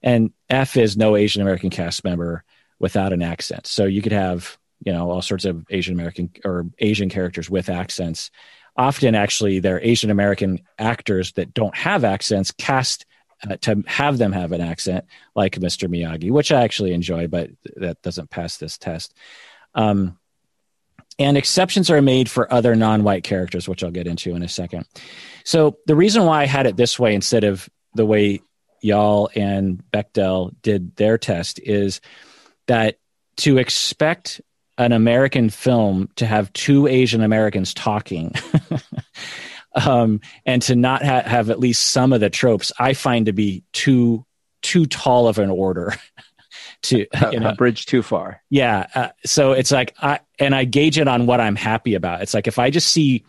[0.04, 2.44] And F is no Asian American cast member
[2.80, 3.68] without an accent.
[3.68, 7.70] So you could have, you know, all sorts of Asian American or Asian characters with
[7.70, 8.32] accents.
[8.76, 13.06] Often, actually, they're Asian American actors that don't have accents cast
[13.50, 15.06] uh, to have them have an accent,
[15.36, 15.90] like Mr.
[15.90, 19.14] Miyagi, which I actually enjoy, but that doesn't pass this test.
[19.74, 20.18] Um,
[21.20, 24.86] and exceptions are made for other non-white characters which i'll get into in a second
[25.44, 28.42] so the reason why i had it this way instead of the way
[28.82, 32.02] y'all and bechdel did their test is
[32.68, 32.98] that
[33.38, 34.42] to expect
[34.78, 38.34] an american film to have two asian americans talking
[39.76, 43.34] um, and to not ha- have at least some of the tropes i find to
[43.34, 44.26] be too
[44.62, 45.94] too tall of an order
[46.84, 48.42] to you know, a bridge too far.
[48.50, 48.88] Yeah.
[48.94, 52.22] Uh, so it's like I and I gauge it on what I'm happy about.
[52.22, 53.24] It's like if I just see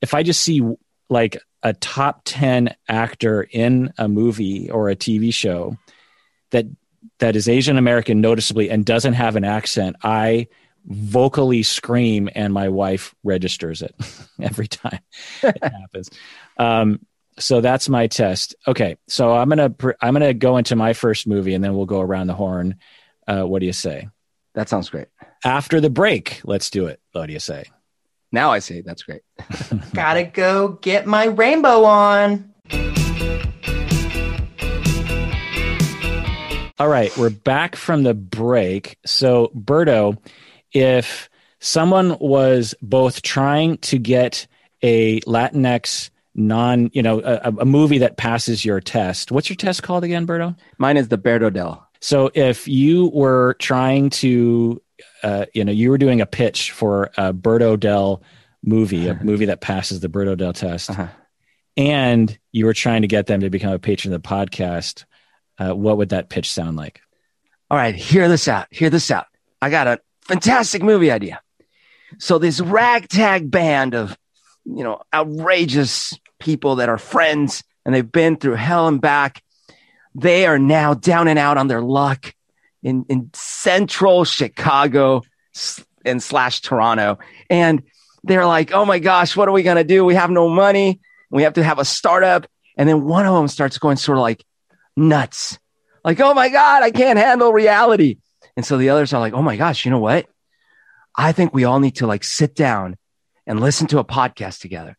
[0.00, 0.62] if I just see
[1.08, 5.76] like a top 10 actor in a movie or a TV show
[6.50, 6.66] that
[7.18, 10.48] that is Asian American noticeably and doesn't have an accent, I
[10.86, 13.94] vocally scream and my wife registers it
[14.40, 15.00] every time
[15.42, 16.10] it happens.
[16.56, 17.00] Um,
[17.38, 18.54] so that's my test.
[18.66, 22.00] Okay, so I'm gonna I'm gonna go into my first movie, and then we'll go
[22.00, 22.76] around the horn.
[23.26, 24.08] Uh, what do you say?
[24.54, 25.08] That sounds great.
[25.44, 27.00] After the break, let's do it.
[27.12, 27.64] What do you say?
[28.32, 29.22] Now I say that's great.
[29.94, 32.54] Gotta go get my rainbow on.
[36.78, 38.98] All right, we're back from the break.
[39.06, 40.18] So, Berto,
[40.72, 41.28] if
[41.60, 44.46] someone was both trying to get
[44.82, 49.32] a Latinx non, you know, a, a, movie that passes your test.
[49.32, 50.56] What's your test called again, Berto?
[50.78, 51.88] Mine is the Berto Dell.
[52.00, 54.80] So if you were trying to,
[55.22, 58.22] uh, you know, you were doing a pitch for a Berto Del
[58.62, 61.08] movie, a movie that passes the Berto Del test, uh-huh.
[61.76, 65.04] and you were trying to get them to become a patron of the podcast,
[65.58, 67.00] uh, what would that pitch sound like?
[67.70, 68.66] All right, hear this out.
[68.70, 69.26] Hear this out.
[69.60, 71.40] I got a fantastic movie idea.
[72.18, 74.16] So this ragtag band of,
[74.64, 79.42] you know, outrageous people that are friends and they've been through hell and back.
[80.14, 82.34] They are now down and out on their luck
[82.82, 85.22] in, in central Chicago
[86.04, 87.18] and slash Toronto.
[87.50, 87.82] And
[88.24, 90.04] they're like, oh my gosh, what are we going to do?
[90.04, 91.00] We have no money.
[91.30, 92.46] We have to have a startup.
[92.76, 94.44] And then one of them starts going sort of like
[94.96, 95.58] nuts,
[96.04, 98.18] like, oh my God, I can't handle reality.
[98.56, 100.26] And so the others are like, oh my gosh, you know what?
[101.14, 102.96] I think we all need to like sit down
[103.46, 104.96] and listen to a podcast together.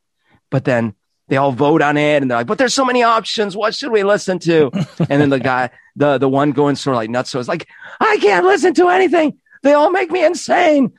[0.50, 0.94] But then
[1.28, 3.56] they all vote on it and they're like, but there's so many options.
[3.56, 4.72] What should we listen to?
[5.00, 7.30] and then the guy, the, the one going sort of like nuts.
[7.30, 7.68] So it's like,
[8.00, 9.38] I can't listen to anything.
[9.64, 10.94] They all make me insane.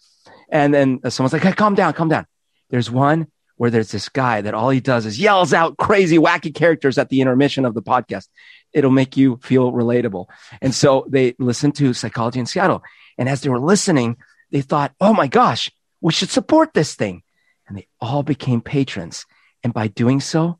[0.50, 2.26] And then someone's like, hey, calm down, calm down.
[2.70, 6.54] There's one where there's this guy that all he does is yells out crazy, wacky
[6.54, 8.28] characters at the intermission of the podcast.
[8.72, 10.26] It'll make you feel relatable.
[10.60, 12.82] And so they listened to Psychology in Seattle.
[13.16, 14.16] And as they were listening,
[14.50, 17.22] they thought, oh my gosh, we should support this thing.
[17.66, 19.26] And they all became patrons.
[19.62, 20.58] And by doing so,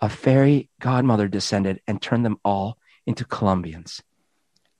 [0.00, 4.02] a fairy godmother descended and turned them all into Colombians.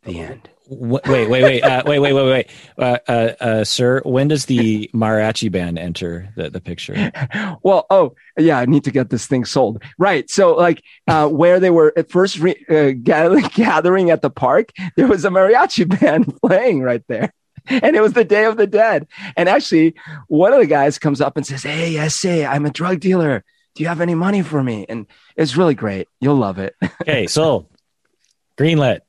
[0.03, 0.49] The end.
[0.73, 4.01] Wait, wait, wait, uh, wait, wait, wait, wait, uh, uh, uh, sir.
[4.05, 7.11] When does the mariachi band enter the, the picture?
[7.65, 9.83] well, oh yeah, I need to get this thing sold.
[9.99, 10.31] Right.
[10.31, 14.71] So, like, uh, where they were at first re- uh, gathering, gathering at the park,
[14.97, 17.33] there was a mariachi band playing right there.
[17.67, 19.09] and it was the Day of the Dead.
[19.37, 19.95] And actually,
[20.29, 23.45] one of the guys comes up and says, Hey, I say, I'm a drug dealer
[23.75, 24.85] do you have any money for me?
[24.89, 25.07] And
[25.37, 26.09] it's really great.
[26.21, 26.75] You'll love it.
[27.01, 27.69] okay, so
[28.57, 29.01] greenlit.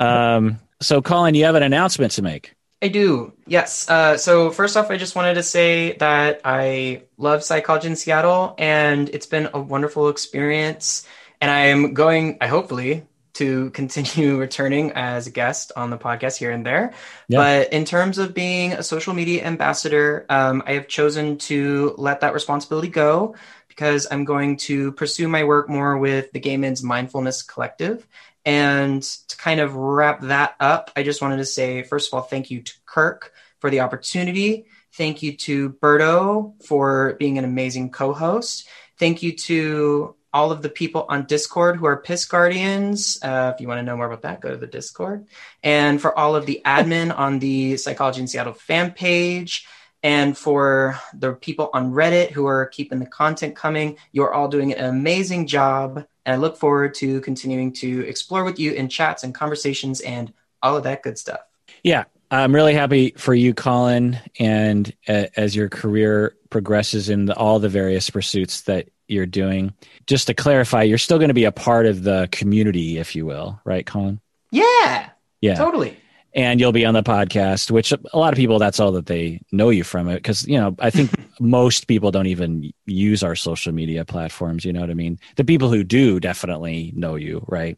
[0.00, 2.54] Um, so, Collin, you have an announcement to make.
[2.82, 3.34] I do.
[3.46, 3.88] Yes.
[3.90, 8.54] Uh, so first off, I just wanted to say that I love Psychology in Seattle,
[8.56, 11.06] and it's been a wonderful experience.
[11.42, 16.38] And I am going, I hopefully, to continue returning as a guest on the podcast
[16.38, 16.92] here and there.
[17.28, 17.38] Yeah.
[17.38, 22.20] But in terms of being a social media ambassador, um, I have chosen to let
[22.20, 23.34] that responsibility go
[23.68, 28.06] because I'm going to pursue my work more with the Gay Men's Mindfulness Collective.
[28.44, 32.22] And to kind of wrap that up, I just wanted to say, first of all,
[32.22, 34.66] thank you to Kirk for the opportunity.
[34.94, 38.68] Thank you to Berto for being an amazing co host.
[38.98, 43.18] Thank you to all of the people on Discord who are Piss Guardians.
[43.22, 45.26] Uh, if you want to know more about that, go to the Discord.
[45.62, 49.66] And for all of the admin on the Psychology in Seattle fan page,
[50.02, 54.72] and for the people on Reddit who are keeping the content coming, you're all doing
[54.72, 56.06] an amazing job.
[56.26, 60.32] And I look forward to continuing to explore with you in chats and conversations and
[60.62, 61.40] all of that good stuff.
[61.82, 67.36] Yeah, I'm really happy for you, Collin, and uh, as your career progresses in the,
[67.36, 69.72] all the various pursuits that you're doing.
[70.06, 73.26] Just to clarify, you're still going to be a part of the community, if you
[73.26, 74.20] will, right, Collin?
[74.50, 75.10] Yeah.
[75.40, 75.54] Yeah.
[75.54, 75.96] Totally.
[76.34, 79.40] And you'll be on the podcast, which a lot of people, that's all that they
[79.50, 80.16] know you from it.
[80.16, 84.64] Because, you know, I think most people don't even use our social media platforms.
[84.64, 85.18] You know what I mean?
[85.36, 87.76] The people who do definitely know you, right?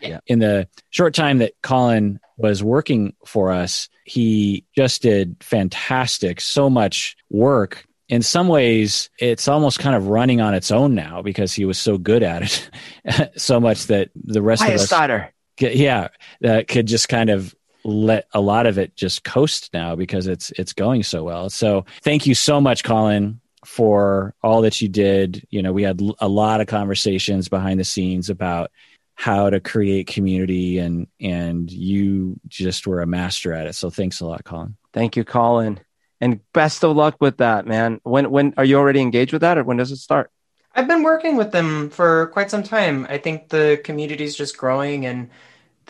[0.00, 0.20] Yeah.
[0.26, 6.70] In the short time that Collin was working for us, he just did fantastic, so
[6.70, 11.52] much work in some ways it's almost kind of running on its own now because
[11.52, 12.42] he was so good at
[13.04, 15.32] it so much that the rest Highest of us starter.
[15.60, 16.08] yeah
[16.44, 17.54] uh, could just kind of
[17.90, 21.84] let a lot of it just coast now because it's it's going so well so
[22.02, 26.28] thank you so much collin for all that you did you know we had a
[26.28, 28.70] lot of conversations behind the scenes about
[29.14, 34.20] how to create community and and you just were a master at it so thanks
[34.20, 35.80] a lot collin Thank you, Collin.
[36.20, 38.00] And best of luck with that, man.
[38.02, 40.30] When when are you already engaged with that or when does it start?
[40.74, 43.06] I've been working with them for quite some time.
[43.08, 45.30] I think the community is just growing and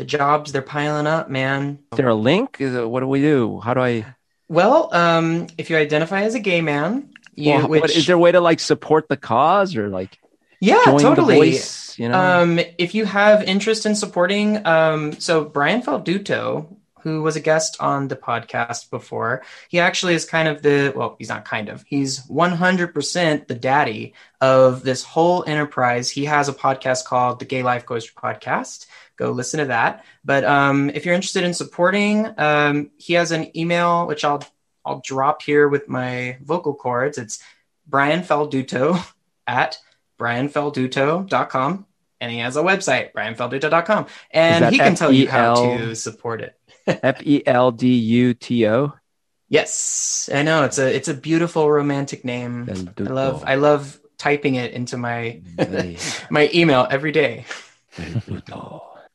[0.00, 1.78] the jobs they're piling up, man.
[1.92, 2.56] Is there a link?
[2.58, 3.60] Is it, what do we do?
[3.60, 4.06] How do I
[4.48, 8.16] Well, um, if you identify as a gay man, you well, which what, is there
[8.16, 10.18] a way to like support the cause or like
[10.58, 11.34] yeah, totally.
[11.36, 11.98] voice?
[11.98, 17.36] You know, Um, if you have interest in supporting, um, so Brian Falduto, who was
[17.36, 21.44] a guest on the podcast before, he actually is kind of the well, he's not
[21.44, 26.08] kind of, he's 100% the daddy of this whole enterprise.
[26.08, 28.86] He has a podcast called the Gay Life Coaster Podcast.
[29.20, 30.02] Go listen to that.
[30.24, 34.42] But um, if you're interested in supporting, um, he has an email which I'll
[34.82, 37.18] I'll drop here with my vocal cords.
[37.18, 37.38] It's
[37.86, 38.98] Brian Falduto
[39.46, 39.76] at
[40.18, 41.86] brianfelduto.com
[42.22, 46.58] and he has a website brianfelduto.com and he can tell you how to support it.
[46.86, 48.94] F E L D U T O.
[49.50, 50.30] yes.
[50.32, 50.64] I know.
[50.64, 52.70] It's a it's a beautiful romantic name.
[52.70, 55.42] I love i love typing it into my
[56.30, 57.44] my email every day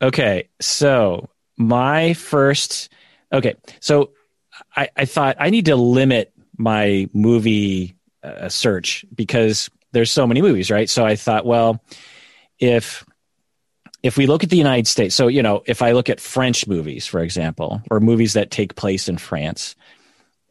[0.05, 2.89] Okay, so my first.
[3.33, 4.11] Okay, so
[4.75, 10.43] I, I thought I need to limit my movie uh, search because there's so many
[10.43, 10.87] movies, right?
[10.91, 11.83] So I thought, well,
[12.59, 13.03] if
[14.03, 16.67] if we look at the United States, so you know, if I look at French
[16.67, 19.75] movies, for example, or movies that take place in France,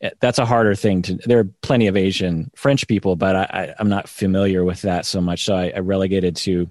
[0.03, 1.15] eh, that's a harder thing to.
[1.15, 5.21] There are plenty of Asian French people, but I, I'm not familiar with that so
[5.21, 5.45] much.
[5.45, 6.69] So I, I relegated to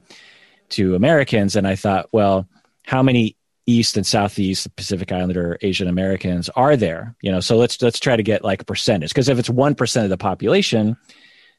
[0.71, 2.45] to Americans, and I thought, well,
[2.83, 7.15] how many East and Southeast Pacific Islander Asian Americans are there?
[7.21, 9.75] You know, so let's let's try to get like a percentage because if it's one
[9.75, 10.97] percent of the population,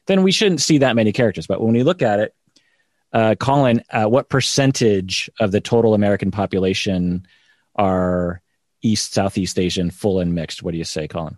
[0.05, 1.47] then we shouldn't see that many characters.
[1.47, 2.35] But when we look at it,
[3.13, 7.25] uh, Collin, uh, what percentage of the total American population
[7.75, 8.41] are
[8.81, 10.61] East Southeast Asian, full and mixed?
[10.61, 11.37] What do you say, Collin?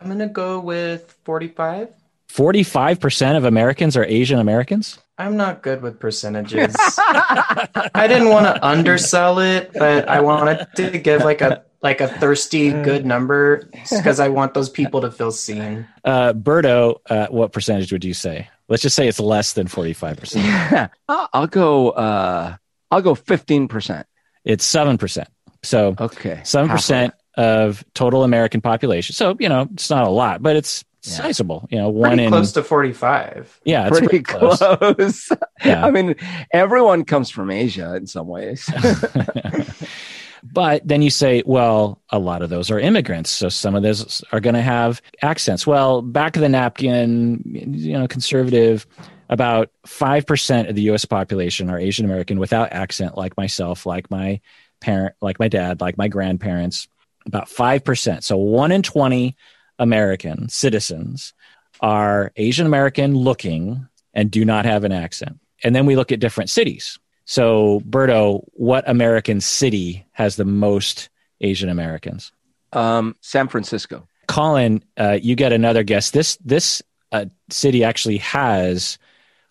[0.00, 1.88] i'm gonna go with 45
[2.28, 4.98] Forty-five percent of Americans are Asian Americans.
[5.18, 10.98] i'm not good with percentages i didn't want to undersell it but i wanted to
[10.98, 15.32] give like a like a thirsty good number because i want those people to feel
[15.32, 18.48] seen Uh, Berto, uh, what percentage would you say?
[18.68, 20.44] Let's just say it's less than forty-five percent.
[20.44, 21.90] Yeah, I'll, I'll go.
[21.90, 22.56] uh
[22.90, 24.06] I'll go fifteen percent.
[24.44, 25.28] It's seven percent.
[25.62, 29.14] So Okay, seven percent of total American population.
[29.14, 31.16] So you know it's not a lot, but it's Yeah.
[31.16, 31.68] sizable.
[31.70, 34.60] You know, one pretty in close to 45 yeah, it's pretty, close.
[35.64, 35.84] Yeah.
[35.84, 36.14] I mean,
[36.52, 38.68] everyone comes from Asia in some ways.
[40.42, 44.22] but then you say, well, a lot of those are immigrants, so some of those
[44.32, 45.66] are going to have accents.
[45.66, 48.86] Well, back of the napkin, you know, conservative.
[49.28, 51.04] About five percent of the U.S.
[51.04, 54.40] population are Asian American without accent, like myself, like my
[54.80, 56.86] parent, like my dad, like my grandparents.
[57.26, 58.22] About five percent.
[58.22, 59.34] So one in twenty
[59.78, 61.34] American citizens
[61.80, 65.38] are Asian American looking and do not have an accent.
[65.62, 66.98] And then we look at different cities.
[67.24, 71.08] So, Berto, what American city has the most
[71.40, 72.32] Asian Americans?
[72.72, 74.06] um, San Francisco.
[74.28, 76.10] Collin, uh, you get another guess.
[76.10, 78.98] This this uh, city actually has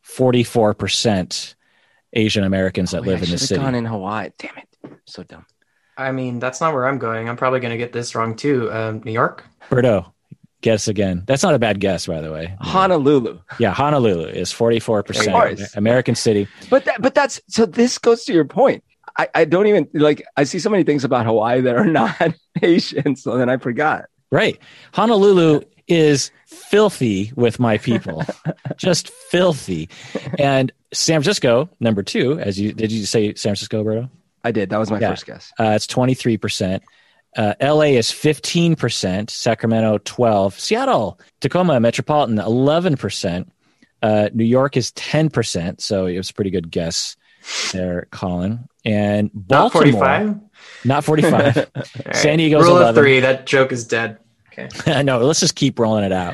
[0.01, 1.55] forty four percent
[2.13, 3.61] Asian Americans that Oh, live I in the should've city.
[3.61, 4.29] Gone in Hawaii.
[4.37, 5.45] Damn it, so dumb.
[5.97, 7.29] I mean, that's not where I'm going.
[7.29, 8.71] I'm probably going to get this wrong too.
[8.71, 9.45] Um, New York?
[9.69, 10.11] Berto,
[10.65, 11.23] guess again.
[11.27, 12.55] That's not a bad guess, by the way.
[12.59, 13.39] Honolulu.
[13.59, 16.47] Yeah, Honolulu is 44% American city.
[16.69, 17.65] But that, but that's so.
[17.65, 18.83] This goes to your point.
[19.17, 20.23] I, I don't even like.
[20.35, 22.15] I see so many things about Hawaii that are not
[22.61, 24.05] Asian, so then I forgot.
[24.31, 24.59] Right.
[24.93, 28.23] Honolulu is filthy with my people,
[28.75, 29.87] just filthy.
[30.39, 34.09] And San Francisco, number two, as you did you say San Francisco, Berto?
[34.43, 34.69] I did.
[34.71, 35.11] That was my Yeah.
[35.11, 35.51] first guess.
[35.59, 36.81] Uh, it's 23%.
[37.35, 43.47] Uh, LA is 15%, Sacramento 12, Seattle, Tacoma Metropolitan 11%,
[44.01, 47.17] uh, New York is 10%, so it was a pretty good guess
[47.73, 48.67] there, Collin.
[48.85, 50.39] And Not Baltimore, 45?
[50.85, 51.57] not 45.
[51.57, 51.63] All
[52.05, 52.15] right.
[52.15, 52.89] San Diego's Rule 11.
[52.89, 53.19] of three.
[53.19, 54.19] That joke is dead.
[54.51, 55.03] Okay.
[55.03, 56.33] no, let's just keep rolling it out.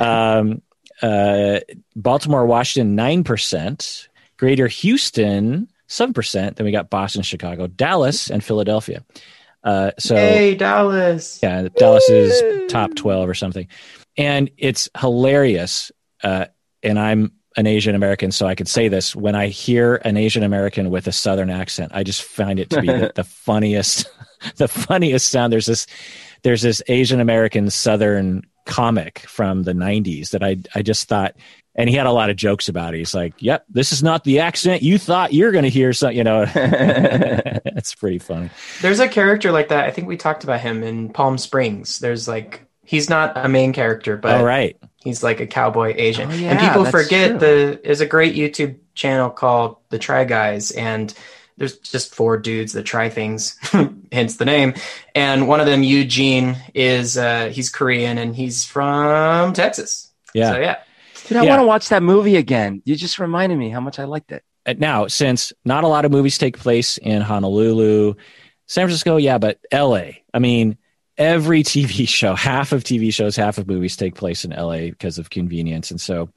[0.00, 0.62] Um,
[1.02, 1.60] uh,
[1.94, 4.08] Baltimore, Washington, 9%,
[4.38, 6.56] Greater Houston, 7%.
[6.56, 9.04] Then we got Boston, Chicago, Dallas, and Philadelphia.
[9.64, 11.40] Uh, so hey, Dallas.
[11.42, 13.66] yeah, Dallas is top 12 or something.
[14.16, 15.90] And it's hilarious.
[16.22, 16.46] Uh,
[16.82, 19.16] and I'm an Asian American, so I could say this.
[19.16, 22.80] When I hear an Asian American with a Southern accent, I just find it to
[22.80, 24.08] be the, the funniest,
[24.56, 25.52] the funniest sound.
[25.52, 25.86] There's this,
[26.42, 31.34] there's this Asian American Southern comic from the 90s that I, I just thought,
[31.74, 32.98] and he had a lot of jokes about it.
[32.98, 35.92] He's like, yep, this is not the accent you thought you're going to hear.
[35.92, 38.50] So, you know, it's pretty funny.
[38.82, 39.86] There's a character like that.
[39.86, 41.98] I think we talked about him in Palm Springs.
[41.98, 44.76] There's like he's not a main character, but All right.
[45.02, 46.30] he's like a cowboy Asian.
[46.30, 47.38] Oh, yeah, and people forget true.
[47.38, 51.12] the there's a great YouTube channel called The Try Guys, and
[51.58, 53.58] there's just four dudes that try things,
[54.12, 54.74] hence the name.
[55.14, 60.12] And one of them, Eugene, is uh, he's Korean and he's from Texas.
[60.34, 60.52] Yeah.
[60.52, 60.76] So yeah.
[61.28, 61.50] Dude, I Yeah.
[61.50, 62.82] want to watch that movie again.
[62.84, 64.42] You just reminded me how much I liked it.
[64.66, 68.14] Uh, now since not a lot of movies take place in honolulu
[68.66, 70.00] san francisco yeah but la
[70.34, 70.76] i mean
[71.16, 75.18] every tv show half of tv shows half of movies take place in la because
[75.18, 76.28] of convenience and so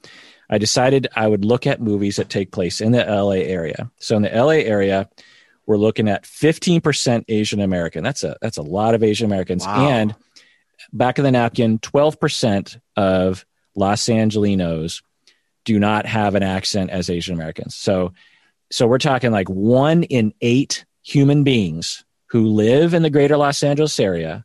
[0.48, 4.14] i decided i would look at movies that take place in the la area so
[4.14, 5.08] in the la area
[5.70, 9.88] we're looking at 15% asian american that's a that's a lot of asian americans Wow.
[9.88, 10.14] and
[10.92, 13.46] back of the napkin 12% of
[13.76, 15.02] los angelinos
[15.64, 17.74] do not have an accent as Asian Americans.
[17.76, 18.14] So,
[18.70, 23.62] so we're talking like one in eight human beings who live in the greater Los
[23.62, 24.44] Angeles area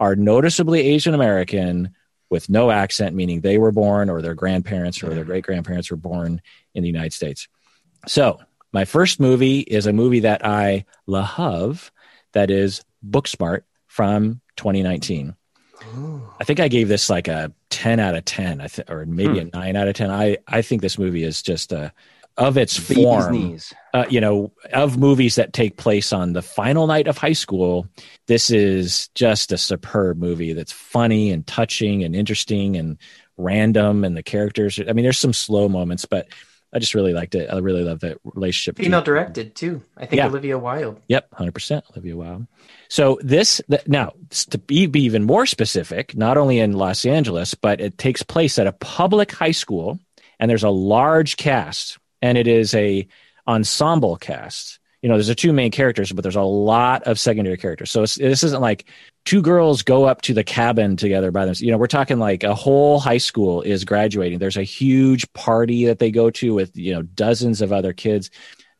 [0.00, 1.94] are noticeably Asian American
[2.30, 5.98] with no accent, meaning they were born or their grandparents or their great grandparents were
[5.98, 6.40] born
[6.74, 7.46] in the United States.
[8.06, 8.40] So,
[8.74, 11.92] my first movie is a movie that I love
[12.32, 15.36] that is Booksmart from 2019.
[16.40, 19.38] I think I gave this like a 10 out of 10, I th- or maybe
[19.38, 20.10] a 9 out of 10.
[20.10, 21.90] I, I think this movie is just uh,
[22.36, 23.72] of its Baby's form, knees.
[23.92, 27.86] uh, you know, of movies that take place on the final night of high school.
[28.26, 32.98] This is just a superb movie that's funny and touching and interesting and
[33.36, 34.02] random.
[34.02, 36.26] And the characters, I mean, there's some slow moments, but
[36.74, 37.48] I just really liked it.
[37.52, 38.76] I really love that relationship.
[38.76, 39.82] Female between- directed too.
[39.96, 40.26] I think Yeah.
[40.26, 41.00] Olivia Wilde.
[41.08, 42.46] Yep, hundred percent, Olivia Wilde.
[42.88, 44.12] So this th- now
[44.50, 48.58] to be, be even more specific, not only in Los Angeles, but it takes place
[48.58, 49.98] at a public high school,
[50.40, 53.06] and there's a large cast, and it is a
[53.46, 54.78] ensemble cast.
[55.04, 57.90] You know, there's the two main characters, but there's a lot of secondary characters.
[57.90, 58.86] So this isn't like
[59.26, 61.60] two girls go up to the cabin together by themselves.
[61.60, 64.38] You know, we're talking like a whole high school is graduating.
[64.38, 68.30] There's a huge party that they go to with you know dozens of other kids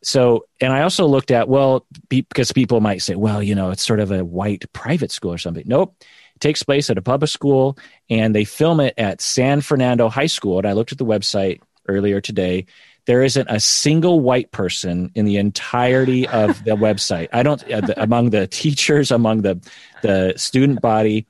[0.03, 3.71] so and i also looked at well be, because people might say well you know
[3.71, 5.95] it's sort of a white private school or something nope
[6.35, 7.79] it takes place at a public school
[8.11, 11.61] and they film it at san fernando high school and i looked at the website
[11.89, 12.67] earlier today
[13.07, 17.81] there isn't a single white person in the entirety of the website i don't uh,
[17.81, 19.61] the, among the teachers among the
[20.03, 21.27] the student body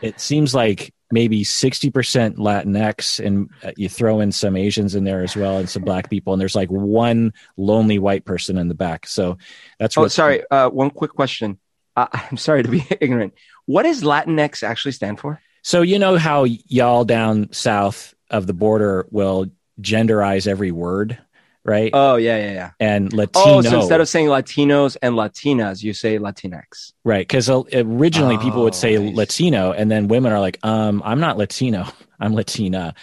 [0.00, 1.92] it seems like maybe 60%
[2.36, 6.10] latinx and uh, you throw in some asians in there as well and some black
[6.10, 9.38] people and there's like one lonely white person in the back so
[9.78, 10.04] that's what.
[10.04, 10.42] Oh, sorry.
[10.50, 11.58] Uh, one quick question.
[11.94, 13.34] Uh, I'm sorry to be ignorant.
[13.66, 15.40] What does Latinx actually stand for?
[15.62, 19.46] so you know how y'all down south of the border will
[19.80, 21.18] genderize every word
[21.64, 22.70] right Oh, yeah, yeah, yeah.
[22.78, 26.92] and latino Oh, so instead of saying Latinos and Latinas, you say Latinx.
[27.04, 29.14] right because originally people would say Oh, nice.
[29.16, 31.86] latino and then women are like um i'm not latino
[32.20, 32.94] i'm latina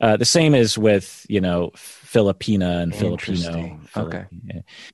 [0.00, 4.24] uh, the same is with you know filipina and filipino Okay.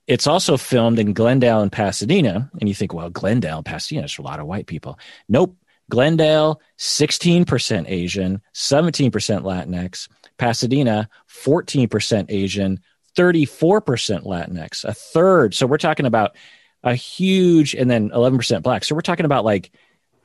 [0.06, 4.18] It's also filmed in glendale and pasadena and you think well glendale and pasadena is
[4.18, 4.98] a lot of white people
[5.28, 5.56] nope
[5.90, 10.08] glendale 16% asian 17% latinx
[10.40, 12.80] pasadena 14% asian
[13.16, 16.36] 34% latinx a third so we're talking about
[16.82, 18.84] a huge, and then 11% black.
[18.84, 19.70] So we're talking about like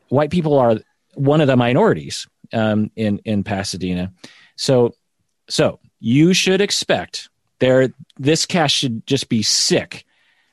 [0.09, 0.77] white people are
[1.13, 4.13] one of the minorities um, in in Pasadena.
[4.55, 4.93] So
[5.49, 10.05] so you should expect there this cast should just be sick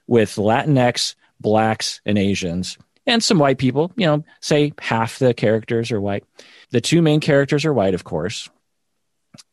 [0.07, 3.93] with Latinx, blacks, and Asians, and some white people.
[3.97, 6.25] You know, say half the characters are white.
[6.71, 8.49] The two main characters are white, of course,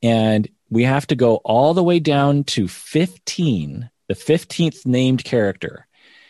[0.02, 5.88] and we have to go all the way down to 15, the 15th named character,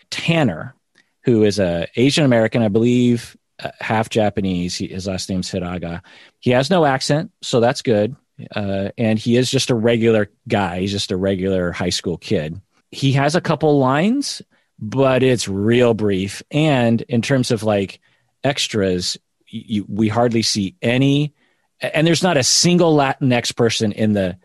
[0.09, 0.75] Tanner,
[1.23, 4.75] who is a Asian American, I believe, uh, half Japanese.
[4.75, 6.01] He, his last name's Hiraga.
[6.39, 8.15] He has no accent, so that's good.
[8.55, 10.79] Uh, and he is just a regular guy.
[10.79, 12.61] He's just a regular high school kid.
[12.91, 14.41] He has a couple lines,
[14.79, 16.41] but it's real brief.
[16.49, 17.99] And in terms of like
[18.43, 21.33] extras, you, we hardly see any.
[21.81, 24.37] And there's not a single Latinx person in the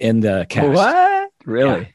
[0.00, 0.68] in the cast.
[0.68, 1.30] What?
[1.44, 1.80] Really?
[1.80, 1.86] Yeah.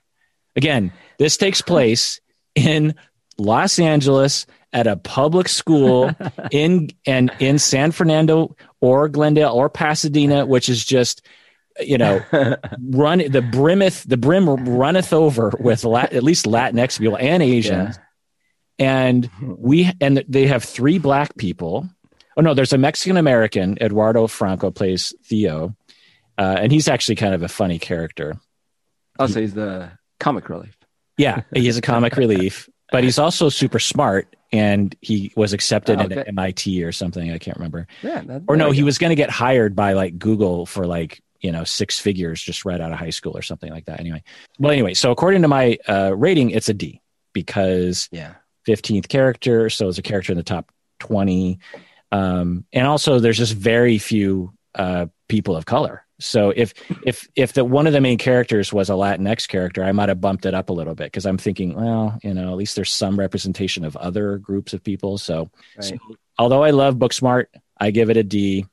[0.55, 2.19] Again, this takes place
[2.55, 2.95] in
[3.37, 6.11] Los Angeles at a public school
[6.51, 11.25] in and in San Fernando or Glendale or Pasadena, which is just
[11.79, 12.23] you know
[12.89, 17.97] run the brimeth the brim runneth over with Lat, at least Latinx people and Asians,
[18.77, 18.85] yeah.
[18.85, 21.89] and we and they have three black people.
[22.37, 23.77] Oh no, there's a Mexican American.
[23.79, 25.75] Eduardo Franco plays Theo,
[26.37, 28.35] uh, and he's actually kind of a funny character.
[29.17, 30.77] I'll say he's the comic relief.
[31.17, 36.05] Yeah, he's a comic relief, but he's also super smart and he was accepted oh,
[36.05, 36.19] okay.
[36.19, 37.31] at MIT or something.
[37.31, 37.87] I can't remember.
[38.01, 41.21] Yeah, that, or no, he was going to get hired by like Google for like
[41.41, 43.99] you know six figures just right out of high school or something like that.
[43.99, 44.23] Anyway,
[44.59, 47.01] well, anyway, so according to my uh, rating, it's a D
[47.33, 51.59] because yeah, fifteenth character, so it's a character in the top twenty,
[52.11, 56.73] um, and also there's just very few uh, people of color so if
[57.05, 60.21] if if the one of the main characters was a Latinx character, I might have
[60.21, 62.93] bumped it up a little bit because I'm thinking, well, you know, at least there's
[62.93, 65.17] some representation of other groups of people.
[65.17, 65.83] So, right.
[65.83, 65.97] so
[66.37, 67.47] although I love Booksmart,
[67.77, 68.65] I give it a D.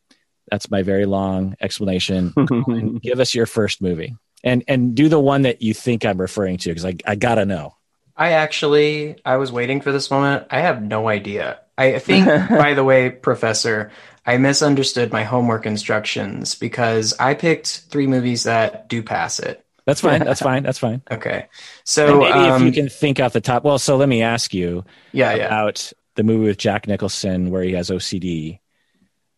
[0.50, 2.32] That's my very long explanation.
[3.02, 4.14] give us your first movie
[4.44, 7.44] and and do the one that you think I'm referring to because I I gotta
[7.44, 7.76] know.
[8.16, 10.46] I actually I was waiting for this moment.
[10.50, 11.60] I have no idea.
[11.82, 13.90] I think, by the way, Professor,
[14.24, 19.64] I misunderstood my homework instructions because I picked three movies that do pass it.
[19.84, 20.20] That's fine.
[20.24, 20.62] That's fine.
[20.62, 21.02] That's fine.
[21.10, 21.46] Okay.
[21.84, 23.64] So and maybe um, if you um, can think off the top.
[23.64, 24.84] Well, so let me ask you.
[25.12, 25.32] Yeah.
[25.32, 25.98] About yeah.
[26.14, 28.60] the movie with Jack Nicholson where he has OCD,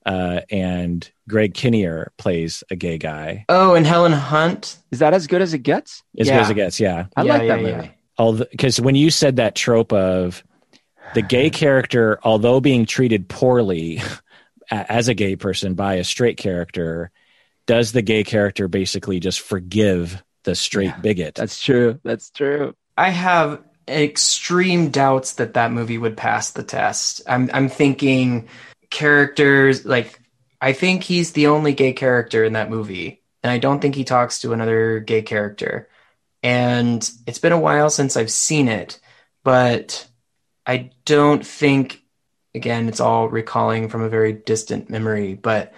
[0.06, 3.46] uh, and Greg Kinnear plays a gay guy.
[3.48, 4.76] Oh, and Helen Hunt.
[4.90, 6.02] Is that as good as it gets?
[6.18, 6.34] As yeah.
[6.34, 6.80] good as it gets.
[6.80, 7.06] Yeah.
[7.16, 7.90] I yeah, like yeah, that movie.
[8.18, 10.44] Although, because when you said that trope of
[11.14, 14.02] the gay character, although being treated poorly
[14.70, 17.10] as a gay person by a straight character,
[17.66, 21.34] does the gay character basically just forgive the straight yeah, bigot?
[21.36, 21.98] That's true.
[22.04, 22.74] That's true.
[22.96, 27.22] I have extreme doubts that that movie would pass the test.
[27.26, 28.48] I'm I'm thinking
[28.90, 30.20] characters like
[30.60, 34.04] I think he's the only gay character in that movie, and I don't think he
[34.04, 35.88] talks to another gay character.
[36.42, 39.00] And it's been a while since I've seen it,
[39.42, 40.06] but
[40.66, 42.04] I don't think
[42.54, 45.72] again, it's all recalling from a very distant memory, but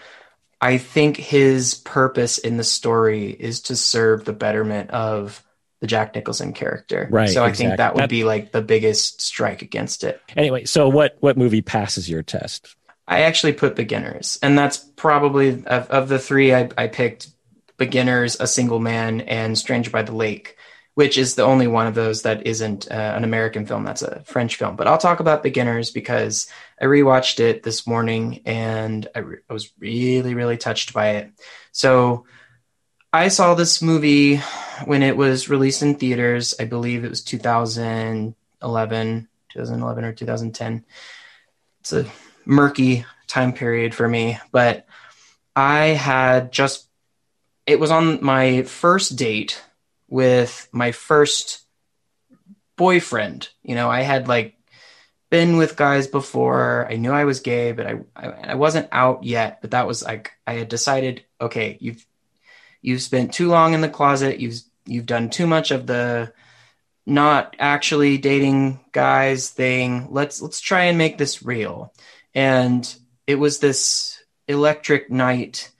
[0.60, 5.42] I think his purpose in the story is to serve the betterment of
[5.80, 7.08] the Jack Nicholson character.
[7.10, 7.28] Right.
[7.28, 7.66] So I exactly.
[7.66, 10.20] think that would be like the biggest strike against it.
[10.36, 12.76] Anyway, so what what movie passes your test?
[13.08, 17.28] I actually put beginners, and that's probably of, of the three I, I picked
[17.76, 20.56] beginners, a single man, and Stranger by the Lake
[20.96, 23.84] which is the only one of those that isn't uh, an American film.
[23.84, 24.76] That's a French film.
[24.76, 26.48] But I'll talk about Beginners because
[26.80, 31.32] I rewatched it this morning and I, re- I was really, really touched by it.
[31.70, 32.24] So
[33.12, 34.36] I saw this movie
[34.86, 36.54] when it was released in theaters.
[36.58, 40.84] I believe it was 2011, 2011 or 2010.
[41.80, 42.06] It's a
[42.46, 44.86] murky time period for me, but
[45.54, 46.88] I had just,
[47.66, 49.62] it was on my first date
[50.08, 51.64] with my first
[52.76, 53.48] boyfriend.
[53.62, 54.56] You know, I had like
[55.30, 56.86] been with guys before.
[56.90, 59.60] I knew I was gay, but I, I, I wasn't out yet.
[59.60, 62.04] But that was like I had decided, okay, you've
[62.82, 64.40] you've spent too long in the closet.
[64.40, 66.32] You've you've done too much of the
[67.04, 70.08] not actually dating guys thing.
[70.10, 71.92] Let's let's try and make this real.
[72.34, 72.94] And
[73.26, 75.70] it was this electric night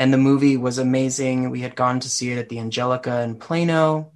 [0.00, 1.50] and the movie was amazing.
[1.50, 4.12] We had gone to see it at the Angelika in Plano,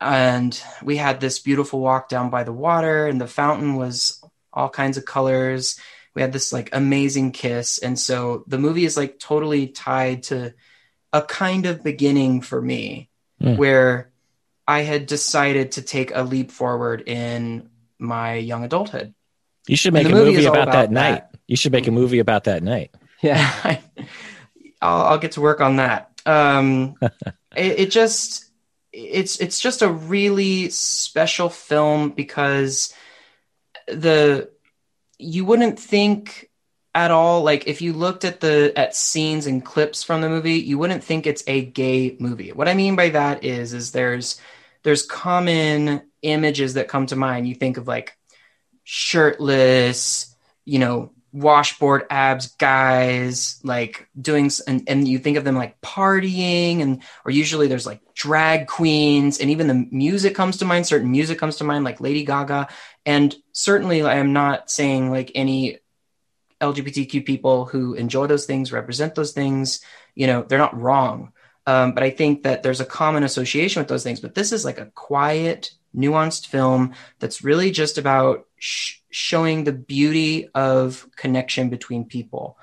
[0.00, 4.22] and we had this beautiful walk down by the water, and the fountain was
[4.52, 5.80] all kinds of colors.
[6.14, 10.54] We had this like amazing kiss, and so the movie is like totally tied to
[11.12, 13.10] a kind of beginning for me,
[13.42, 13.56] mm.
[13.56, 14.12] where
[14.68, 17.68] I had decided to take a leap forward in
[17.98, 19.12] my young adulthood.
[19.66, 21.32] You should make a movie movie about, about that night.
[21.32, 21.40] that.
[21.48, 22.94] You should make a movie about that night.
[23.22, 23.80] Yeah.
[24.84, 26.10] I'll, I'll get to work on that.
[26.26, 26.96] Um,
[27.56, 28.44] it, it just
[28.92, 32.94] it's it's just a really special film because
[33.88, 34.50] the
[35.18, 36.50] you wouldn't think
[36.94, 40.60] at all like if you looked at the at scenes and clips from the movie
[40.60, 44.40] you wouldn't think it's a gay movie what i mean by that is is there's
[44.84, 48.16] there's common images that come to mind you think of like
[48.84, 55.80] shirtless you know washboard abs guys like doing and, and you think of them like
[55.80, 60.86] partying and or usually there's like drag queens and even the music comes to mind
[60.86, 62.68] certain music comes to mind like lady gaga.
[63.04, 65.80] And certainly i am not saying like any
[66.60, 69.80] lgbtq people who enjoy those things represent those things
[70.14, 71.32] you know they're not wrong.
[71.66, 74.20] Um, but i think that there's a common association with those things.
[74.20, 79.72] But this is like a quiet nuanced film that's really just about sh- showing the
[79.72, 82.58] beauty of connection between people,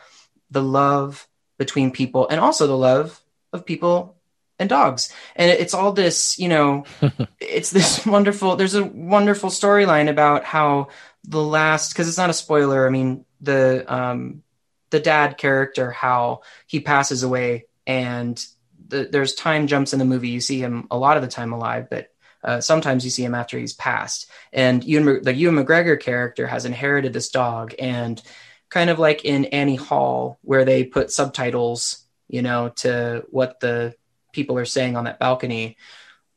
[0.49, 1.27] the love
[1.57, 3.21] between people, and also the love
[3.53, 4.17] of people
[4.59, 5.11] and dogs.
[5.35, 6.85] And it's all this, you know,
[7.39, 10.89] it's this wonderful, there's a wonderful storyline about how
[11.23, 14.43] the last, because it's not a spoiler, I mean, the, um,
[14.91, 18.43] the dad character, how he passes away and
[18.87, 20.29] the, there's time jumps in the movie.
[20.29, 22.09] You see him a lot of the time alive, but
[22.43, 24.29] uh, sometimes you see him after he's passed.
[24.51, 28.21] And Ewan, the Ewan McGregor character has inherited this dog, and
[28.69, 33.95] kind of like in Annie Hall, where they put subtitles, you know, to what the
[34.33, 35.77] people are saying on that balcony.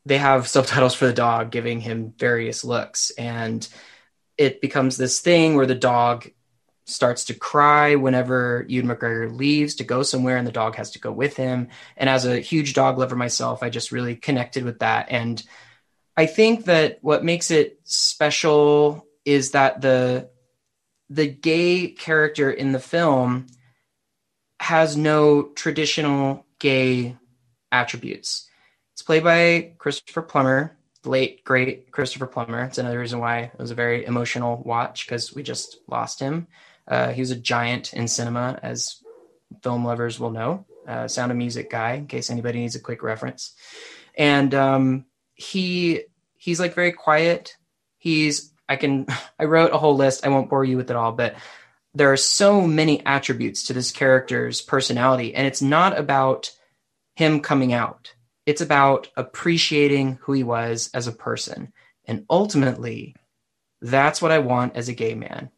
[0.06, 3.66] They have subtitles for the dog, giving him various looks, and
[4.36, 6.28] it becomes this thing where the dog
[6.86, 10.98] starts to cry whenever Ewan McGregor leaves to go somewhere and the dog has to
[10.98, 11.68] go with him.
[11.96, 15.06] And as a huge dog lover myself, I just really connected with that.
[15.10, 15.42] And
[16.16, 20.28] I think that what makes it special is that the
[21.10, 23.46] the gay character in the film
[24.60, 27.16] has no traditional gay
[27.70, 28.48] attributes.
[28.92, 32.62] It's played by Christopher Plummer, late great Christopher Plummer.
[32.64, 36.46] It's another reason why it was a very emotional watch because we just lost him.
[36.86, 39.02] Uh, he was a giant in cinema, as
[39.62, 40.64] film lovers will know.
[40.86, 43.54] Uh, Sound of Music guy, in case anybody needs a quick reference.
[44.16, 46.04] And um, he
[46.36, 47.56] he's like very quiet.
[47.98, 49.06] He's I can
[49.38, 50.26] I wrote a whole list.
[50.26, 51.34] I won't bore you with it all, but
[51.94, 56.50] there are so many attributes to this character's personality, and it's not about
[57.14, 58.14] him coming out.
[58.46, 61.72] It's about appreciating who he was as a person.
[62.04, 63.14] And ultimately,
[63.80, 65.50] that's what I want as a gay man.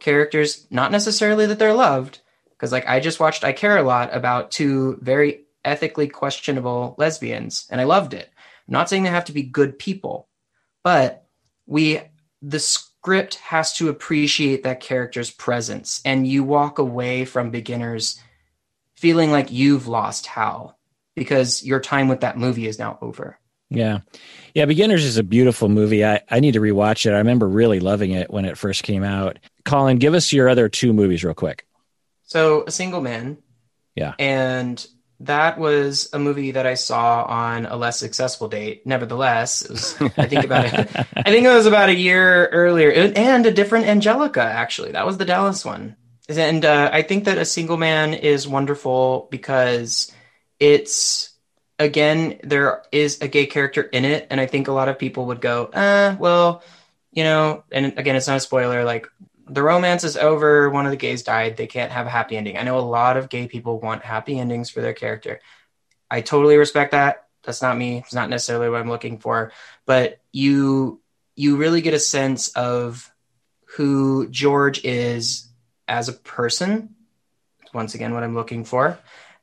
[0.00, 2.20] Characters, not necessarily that they're loved,
[2.50, 7.66] because like I just watched I Care a Lot about two very ethically questionable lesbians,
[7.70, 8.30] and I loved it.
[8.68, 10.28] I'm not saying they have to be good people,
[10.82, 11.26] but
[11.66, 12.00] we
[12.42, 18.20] the script has to appreciate that character's presence, and you walk away from beginners
[18.96, 20.78] feeling like you've lost Hal
[21.14, 23.38] because your time with that movie is now over.
[23.70, 24.00] Yeah.
[24.54, 24.66] Yeah.
[24.66, 26.04] Beginners is a beautiful movie.
[26.04, 27.12] I, I need to rewatch it.
[27.12, 29.38] I remember really loving it when it first came out.
[29.64, 31.66] Collin, give us your other two movies real quick.
[32.24, 33.38] So, A Single Man.
[33.94, 34.14] Yeah.
[34.18, 34.84] And
[35.20, 38.86] that was a movie that I saw on a less successful date.
[38.86, 40.74] Nevertheless, it was, I think about it.
[41.16, 44.42] I think it was about a year earlier, and a different Angelika.
[44.42, 45.96] Actually, that was the Dallas one.
[46.28, 50.12] And uh, I think that A Single Man is wonderful because
[50.58, 51.30] it's
[51.78, 55.26] again there is a gay character in it, and I think a lot of people
[55.26, 56.62] would go, uh, well,
[57.12, 58.84] you know, and again, it's not a spoiler.
[58.84, 59.06] Like
[59.48, 60.70] the romance is over.
[60.70, 61.56] One of the gays died.
[61.56, 62.56] They can't have a happy ending.
[62.56, 65.40] I know a lot of gay people want happy endings for their character.
[66.10, 67.28] I totally respect that.
[67.42, 67.98] That's not me.
[67.98, 69.52] It's not necessarily what I'm looking for.
[69.86, 71.00] But you
[71.36, 73.12] you really get a sense of
[73.76, 75.48] who George is
[75.88, 76.94] as a person.
[77.72, 78.98] Once again, what I'm looking for.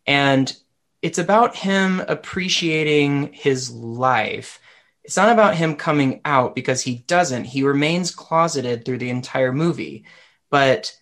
[0.08, 0.56] And
[1.02, 4.60] it's about him appreciating his life.
[5.04, 7.45] It's not about him coming out because he doesn't.
[7.45, 10.06] He remains closeted through the entire movie.
[10.49, 10.95] But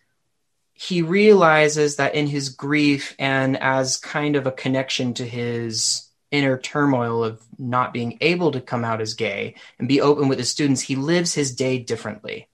[0.73, 6.57] he realizes that in his grief and as kind of a connection to his inner
[6.57, 10.49] turmoil of not being able to come out as gay and be open with his
[10.49, 12.47] students, he lives his day differently.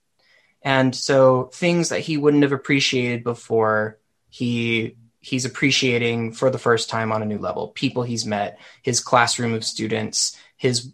[0.61, 6.89] And so things that he wouldn't have appreciated before, he he's appreciating for the first
[6.89, 7.69] time on a new level.
[7.69, 10.91] People he's met, his classroom of students, his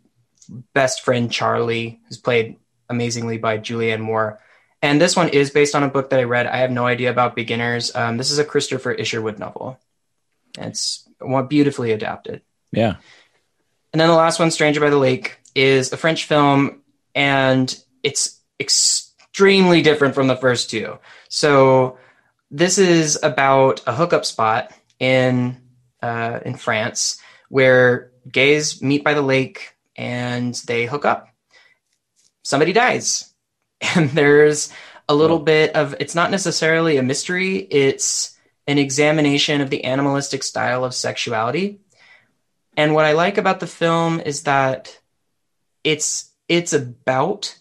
[0.73, 2.57] best friend Charlie, who's played
[2.89, 4.39] amazingly by Julianne Moore.
[4.81, 6.47] And this one is based on a book that I read.
[6.47, 7.95] I have no idea about beginners.
[7.95, 9.79] Um, this is a Christopher Isherwood novel.
[10.57, 11.07] It's
[11.47, 12.41] beautifully adapted.
[12.71, 12.95] Yeah.
[13.93, 16.81] And then the last one, Stranger by the Lake, is a French film,
[17.13, 17.73] and
[18.03, 20.97] it's extremely different from the first two.
[21.29, 21.97] So
[22.49, 25.57] this is about a hookup spot in
[26.01, 31.27] uh, in France where gays meet by the lake and they hook up.
[32.43, 33.31] Somebody dies,
[33.95, 34.73] and there's
[35.07, 37.57] a little bit of it's not necessarily a mystery.
[37.57, 38.35] It's
[38.65, 41.81] an examination of the animalistic style of sexuality.
[42.75, 44.99] And what I like about the film is that
[45.83, 47.57] it's it's about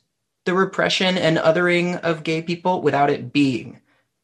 [0.46, 3.80] the repression and othering of gay people without it being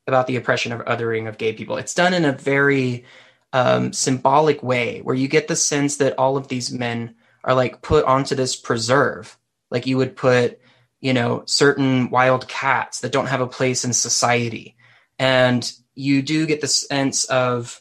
[0.07, 1.77] about the oppression of othering of gay people.
[1.77, 3.05] It's done in a very
[3.53, 7.15] um, symbolic way where you get the sense that all of these men
[7.47, 9.39] are like put onto this preserve,
[9.71, 10.61] like you would put,
[11.01, 14.77] you know, certain wild cats that don't have a place in society.
[15.19, 17.81] And you do get the sense of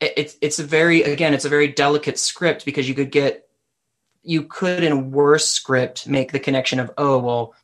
[0.00, 3.48] it's it's a very again it's a very delicate script because you could get
[4.22, 7.54] you could in a worse script make the connection of oh well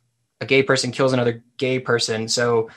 [0.41, 2.27] a gay person kills another gay person.
[2.27, 2.69] So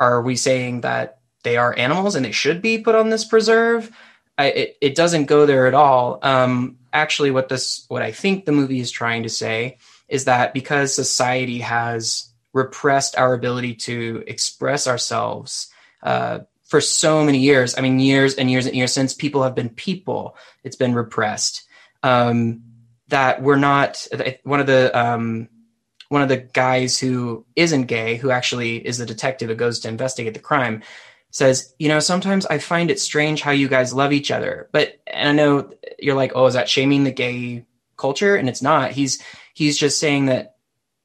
[0.00, 3.90] are we saying that they are animals and they should be put on this preserve?
[4.38, 6.18] I, it, it doesn't go there at all.
[6.22, 9.78] Um, actually what this what i think the movie is trying to say
[10.08, 15.68] is that because society has repressed our ability to express ourselves
[16.02, 19.54] uh, for so many years i mean years and years and years since people have
[19.54, 20.36] been people.
[20.64, 21.64] It's been repressed.
[22.02, 22.62] Um,
[23.08, 24.06] that we're not
[24.42, 25.48] one of the um,
[26.08, 29.88] one of the guys who isn't gay, who actually is the detective who goes to
[29.88, 30.82] investigate the crime,
[31.30, 34.68] says, you know, sometimes I find it strange how you guys love each other.
[34.72, 37.64] But and I know you're like, oh, is that shaming the gay
[37.96, 38.36] culture?
[38.36, 38.92] And it's not.
[38.92, 39.22] He's
[39.54, 40.56] he's just saying that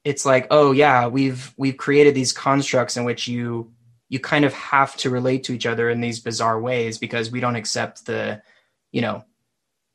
[0.04, 3.72] it's like, oh yeah, we've we've created these constructs in which you
[4.08, 7.40] you kind of have to relate to each other in these bizarre ways because we
[7.40, 8.42] don't accept the,
[8.90, 9.24] you know,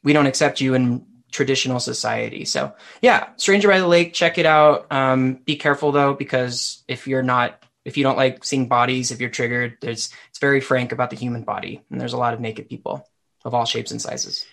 [0.04, 2.44] we don't accept you in traditional society.
[2.44, 4.92] So yeah, Stranger by the Lake, check it out.
[4.92, 9.22] Um, be careful though, because if you're not, if you don't like seeing bodies, if
[9.22, 12.42] you're triggered, there's it's very frank about the human body, and there's a lot of
[12.42, 13.08] naked people
[13.46, 14.46] of all shapes and sizes.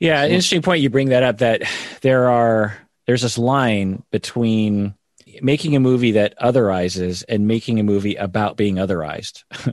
[0.00, 1.38] Yeah, interesting point you bring that up.
[1.38, 1.62] That
[2.00, 2.76] there are
[3.06, 4.96] there's this line between
[5.40, 9.44] making a movie that otherizes and making a movie about being otherized.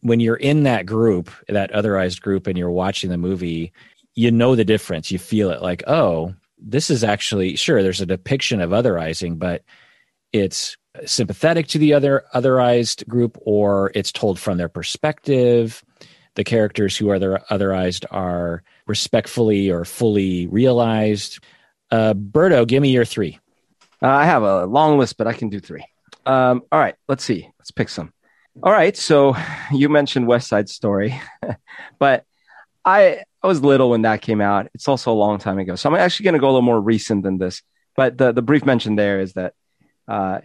[0.00, 3.72] when you're in that group, that otherized group, and you're watching the movie,
[4.14, 5.10] you know the difference.
[5.10, 7.82] You feel it like, oh, this is actually sure.
[7.82, 9.64] There's a depiction of otherizing, but
[10.34, 15.82] it's sympathetic to the other otherized group, or it's told from their perspective.
[16.34, 21.40] The characters who are otherized are respectfully or fully realized.
[21.90, 23.38] Uh, Berto, give me your three.
[24.02, 25.84] Uh, I have a long list, but I can do three.
[26.24, 27.48] Um, all right, let's see.
[27.58, 28.12] Let's pick some.
[28.62, 29.36] All right, so
[29.72, 31.20] you mentioned West Side Story,
[31.98, 32.24] but
[32.84, 34.68] I I was little when that came out.
[34.74, 35.74] It's also a long time ago.
[35.74, 37.62] So I'm actually going to go a little more recent than this.
[37.96, 39.54] But the, the brief mention there is that
[40.06, 40.40] uh,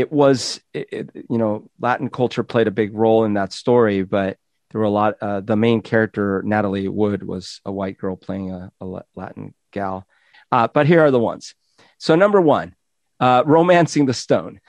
[0.00, 4.02] it was, it, it, you know, Latin culture played a big role in that story,
[4.02, 4.36] but
[4.70, 5.14] there were a lot.
[5.20, 10.06] Uh, the main character, Natalie Wood, was a white girl playing a, a Latin gal.
[10.50, 11.54] Uh, but here are the ones.
[11.98, 12.74] So, number one,
[13.20, 14.60] uh, Romancing the Stone.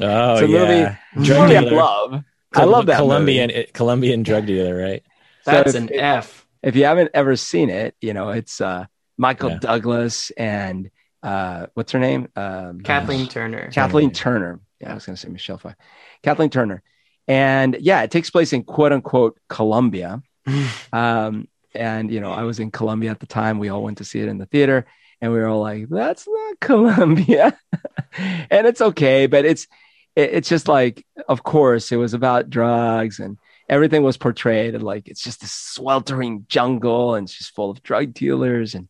[0.00, 0.96] Oh, it's a yeah.
[1.14, 2.24] movie, movie I love.
[2.54, 3.70] I love that Colombian movie.
[3.72, 5.02] Colombian drug dealer, right?
[5.44, 8.86] That's so an F if you haven't ever seen it, you know, it's uh,
[9.18, 9.58] Michael yeah.
[9.58, 10.90] Douglas and
[11.24, 12.28] uh, what's her name?
[12.36, 13.70] Um, Kathleen Turner.
[13.72, 14.60] Kathleen Turner.
[14.80, 15.76] Yeah, I was going to say Michelle Pfeiffer.
[16.22, 16.82] Kathleen Turner.
[17.26, 20.22] And yeah, it takes place in quote unquote Colombia.
[20.92, 23.58] um, and, you know, I was in Colombia at the time.
[23.58, 24.86] We all went to see it in the theater
[25.20, 27.58] and we were all like, that's not Colombia.
[28.50, 29.66] and it's okay, but it's,
[30.14, 34.84] it, it's just like, of course, it was about drugs and everything was portrayed and
[34.84, 38.88] like it's just this sweltering jungle and it's just full of drug dealers and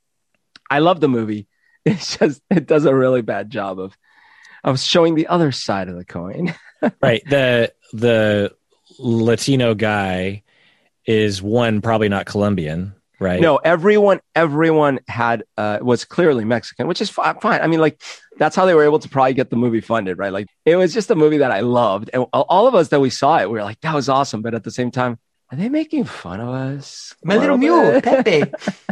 [0.68, 1.46] I love the movie.
[1.86, 3.96] It's just it does a really bad job of
[4.62, 6.54] of showing the other side of the coin.
[7.02, 7.22] right.
[7.28, 8.54] The the
[8.98, 10.42] Latino guy
[11.04, 13.38] is one probably not Colombian, right?
[13.38, 17.36] No, everyone everyone had uh was clearly Mexican, which is fine.
[17.44, 18.00] I mean like
[18.38, 20.32] that's how they were able to probably get the movie funded, right?
[20.32, 22.08] Like it was just a movie that I loved.
[22.14, 24.40] And all of us that we saw it, we were like, that was awesome.
[24.40, 25.18] But at the same time,
[25.52, 27.14] are they making fun of us?
[27.22, 28.44] My little mule, Pepe.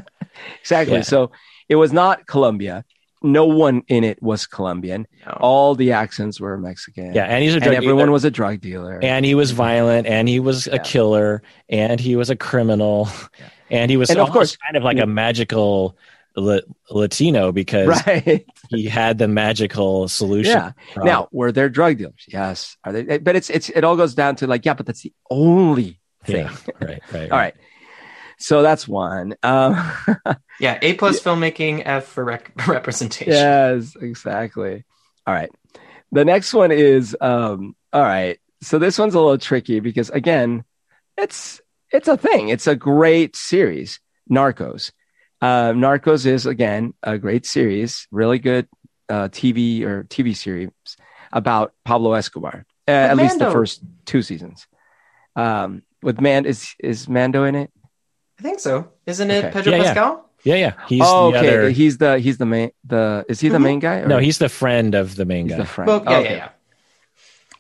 [0.61, 0.97] exactly.
[0.97, 1.03] Yeah.
[1.03, 1.33] So
[1.73, 2.85] it was not Colombia.
[3.23, 5.07] No one in it was Colombian.
[5.25, 5.39] No.
[5.41, 7.15] All the accents were Mexican.
[7.15, 8.13] Yeah, and he's a drug and everyone dealer.
[8.13, 8.99] was a drug dealer.
[9.03, 13.09] And he was violent, and he was a killer, and he was a criminal,
[13.39, 13.49] yeah.
[13.71, 15.97] and he was and of course kind of like a magical
[16.37, 18.45] Latino because right.
[18.69, 20.53] he had the magical solution.
[20.53, 20.73] Yeah.
[20.93, 21.07] Problem.
[21.07, 22.25] Now, were there drug dealers?
[22.29, 22.77] Yes.
[22.85, 23.17] Are they?
[23.19, 26.47] But it's it's it all goes down to like, yeah, but that's the only thing.
[26.47, 27.31] Yeah, right, right, right.
[27.31, 27.55] all right.
[28.43, 29.37] So that's one.
[29.45, 29.77] Um,
[30.61, 31.33] yeah, A plus yeah.
[31.33, 33.33] filmmaking, F for rec- representation.
[33.33, 34.85] Yes, exactly.
[35.27, 35.51] All right.
[36.11, 38.41] the next one is um, all right.
[38.61, 40.65] So this one's a little tricky because again,
[41.17, 41.61] it's
[41.93, 42.49] it's a thing.
[42.49, 44.91] It's a great series, Narcos.
[45.41, 48.67] Uh, Narcos is again a great series, really good
[49.09, 50.71] uh, TV or TV series
[51.33, 52.67] about Pablo Escobar.
[52.89, 54.67] Uh, at least the first two seasons.
[55.37, 57.71] Um, with Man is is Mando in it?
[58.43, 58.91] I think so.
[59.07, 59.53] Isn't it okay.
[59.53, 60.31] Pedro yeah, Pascal?
[60.43, 60.73] Yeah, yeah.
[60.89, 61.39] He's oh, okay.
[61.39, 61.71] Other...
[61.71, 63.63] He's the he's the main the is he the mm-hmm.
[63.65, 64.01] main guy?
[64.01, 64.09] Or?
[64.09, 65.59] No, he's the friend of the main he's guy.
[65.59, 65.87] The friend.
[65.87, 66.25] Well, yeah, okay.
[66.25, 66.49] yeah, yeah.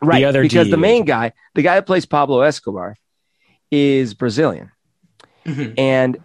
[0.02, 0.18] Right.
[0.18, 2.96] The other because the main guy, the guy that plays Pablo Escobar,
[3.70, 4.72] is Brazilian.
[5.46, 5.74] Mm-hmm.
[5.78, 6.18] And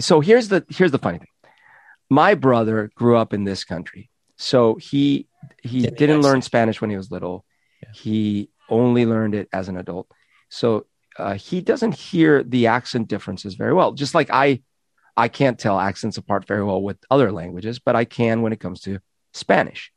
[0.00, 1.26] so here's the here's the funny thing.
[2.08, 4.08] My brother grew up in this country.
[4.36, 5.26] So he
[5.62, 7.44] he Didn't didn't learn Spanish when he was little.
[7.82, 7.88] Yeah.
[7.92, 10.06] He only learned it as an adult.
[10.48, 10.86] So
[11.18, 13.92] uh, he doesn't hear the accent differences very well.
[13.92, 14.62] Just like I,
[15.16, 18.60] I can't tell accents apart very well with other languages, but I can when it
[18.60, 19.00] comes to
[19.32, 19.92] Spanish.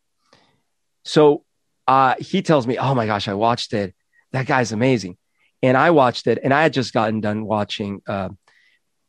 [1.03, 1.43] So
[1.88, 3.95] uh, he tells me, "Oh my gosh, I watched it.
[4.32, 5.17] That guy's amazing."
[5.61, 8.30] And I watched it, and I had just gotten done watching uh,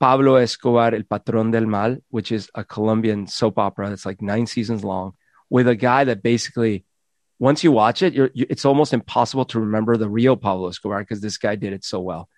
[0.01, 4.47] Pablo Escobar, El Patrón del Mal, which is a Colombian soap opera that's like nine
[4.47, 5.13] seasons long,
[5.49, 6.85] with a guy that basically
[7.41, 11.23] once you watch it, you, it's almost impossible to remember the real Pablo Escobar because
[11.23, 12.29] this guy did it so well.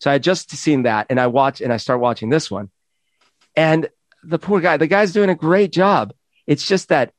[0.00, 2.70] So I just seen that, and I watch and I start watching this one,
[3.54, 3.88] and
[4.24, 6.12] the poor guy, the guy's doing a great job.
[6.46, 7.12] It's just that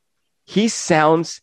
[0.45, 1.41] he sounds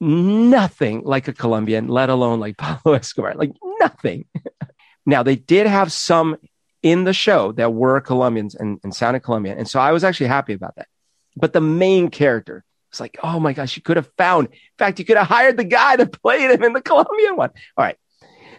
[0.00, 4.26] nothing like a Colombian, let alone like Pablo Escobar, like nothing.
[5.06, 6.36] now they did have some
[6.82, 10.26] in the show that were Colombians and, and sounded Colombian, and so I was actually
[10.26, 10.88] happy about that.
[11.36, 14.48] But the main character, it's like, oh my gosh, you could have found.
[14.48, 17.48] In fact, you could have hired the guy that played him in the Colombian one.
[17.74, 17.96] All right.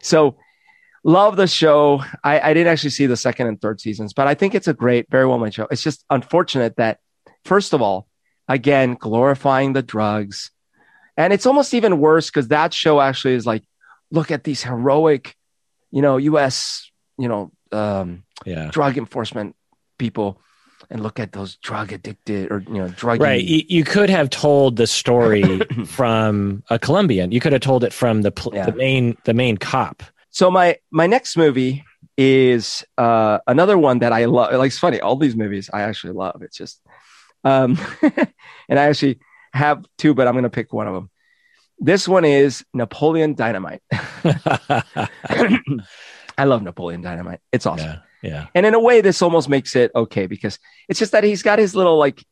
[0.01, 0.37] So
[1.03, 2.03] love the show.
[2.23, 4.73] I, I didn't actually see the second and third seasons, but I think it's a
[4.73, 5.67] great, very well made show.
[5.69, 6.97] It's just unfortunate that,
[7.45, 8.07] first of all,
[8.47, 10.49] again, glorifying the drugs.
[11.15, 13.63] And it's almost even worse because that show actually is like,
[14.09, 15.35] look at these heroic,
[15.91, 18.71] you know, US, you know, um, yeah.
[18.71, 19.55] drug enforcement
[19.99, 20.41] people
[20.89, 23.43] and look at those drug addicted or you know drug right.
[23.43, 27.31] you, you, could have told the story from a colombian.
[27.31, 28.65] You could have told it from the, yeah.
[28.65, 30.03] the main the main cop.
[30.29, 31.83] So my my next movie
[32.17, 34.53] is uh another one that i love.
[34.53, 34.99] Like it's funny.
[34.99, 36.41] All these movies i actually love.
[36.41, 36.81] It's just
[37.43, 37.77] um
[38.69, 39.19] and i actually
[39.53, 41.09] have two but i'm gonna pick one of them
[41.79, 43.81] this one is napoleon dynamite.
[46.37, 47.39] I love napoleon dynamite.
[47.51, 47.89] It's awesome.
[47.89, 47.99] Yeah.
[48.23, 48.47] Yeah.
[48.55, 50.57] And in a way, this almost makes it okay because
[50.87, 52.23] it's just that he's got his little like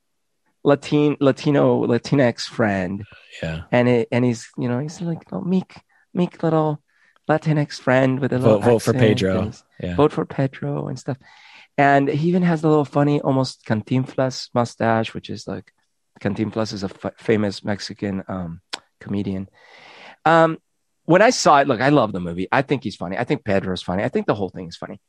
[0.63, 3.03] Latin Latino Latinx friend.
[3.43, 3.63] Yeah.
[3.71, 5.75] And it and he's you know he's like a meek
[6.13, 6.81] meek little
[7.29, 9.51] Latinx friend with a little vote, vote for Pedro.
[9.81, 9.95] Yeah.
[9.95, 11.17] Vote for Pedro and stuff.
[11.77, 15.73] And he even has the little funny, almost Cantinflas mustache, which is like
[16.21, 18.61] Cantinflas is a f- famous Mexican um,
[18.99, 19.49] comedian.
[20.23, 20.59] Um,
[21.05, 22.47] when I saw it, look, I love the movie.
[22.51, 23.17] I think he's funny.
[23.17, 24.03] I think Pedro's funny.
[24.03, 25.01] I think the whole thing is funny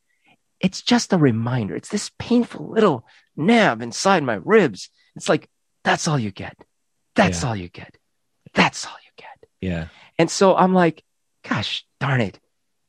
[0.63, 1.75] it's just a reminder.
[1.75, 3.05] It's this painful little
[3.37, 4.89] nab inside my ribs.
[5.17, 5.51] It's like,
[5.85, 6.57] that's all you get.
[7.17, 7.49] That's yeah.
[7.49, 7.97] all you get.
[8.55, 9.49] That's all you get.
[9.61, 9.89] Yeah.
[10.19, 11.03] And so I'm like,
[11.47, 12.39] gosh darn it.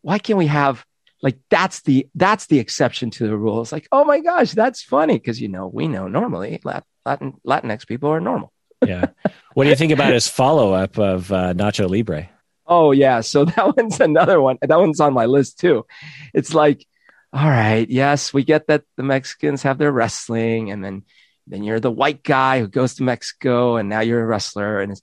[0.01, 0.86] Why can't we have
[1.21, 3.61] like that's the that's the exception to the rule.
[3.61, 5.17] It's like, oh my gosh, that's funny.
[5.19, 8.51] Cause you know, we know normally Latin Latinx people are normal.
[8.86, 9.07] yeah.
[9.53, 12.30] What do you think about his follow up of uh, Nacho Libre?
[12.67, 13.21] Oh yeah.
[13.21, 14.57] So that one's another one.
[14.61, 15.86] That one's on my list too.
[16.34, 16.86] It's like
[17.34, 21.03] all right, yes, we get that the Mexicans have their wrestling, and then
[21.47, 24.91] then you're the white guy who goes to Mexico, and now you're a wrestler, and
[24.91, 25.01] it's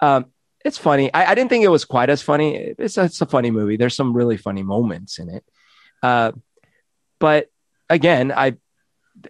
[0.00, 0.26] um,
[0.64, 1.12] it's funny.
[1.12, 2.56] I, I didn't think it was quite as funny.
[2.56, 3.76] It's a, it's a funny movie.
[3.76, 5.44] There's some really funny moments in it,
[6.02, 6.32] uh,
[7.18, 7.50] but
[7.90, 8.56] again, I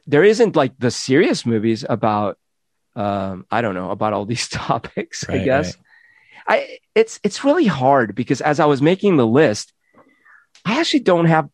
[0.06, 2.38] there isn't like the serious movies about
[2.94, 5.28] um, I don't know about all these topics.
[5.28, 5.76] Right, I guess
[6.48, 6.60] right.
[6.60, 9.72] I it's it's really hard because as I was making the list,
[10.64, 11.48] I actually don't have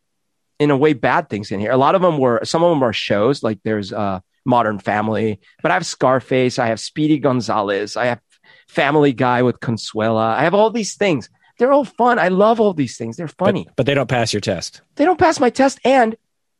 [0.62, 1.72] in a way bad things in here.
[1.72, 5.40] A lot of them were some of them are shows like there's uh Modern Family,
[5.62, 8.20] but I have Scarface, I have Speedy Gonzales, I have
[8.68, 10.34] Family Guy with Consuela.
[10.34, 11.28] I have all these things.
[11.58, 12.18] They're all fun.
[12.18, 13.16] I love all these things.
[13.16, 13.64] They're funny.
[13.64, 14.80] But, but they don't pass your test.
[14.96, 16.16] They don't pass my test and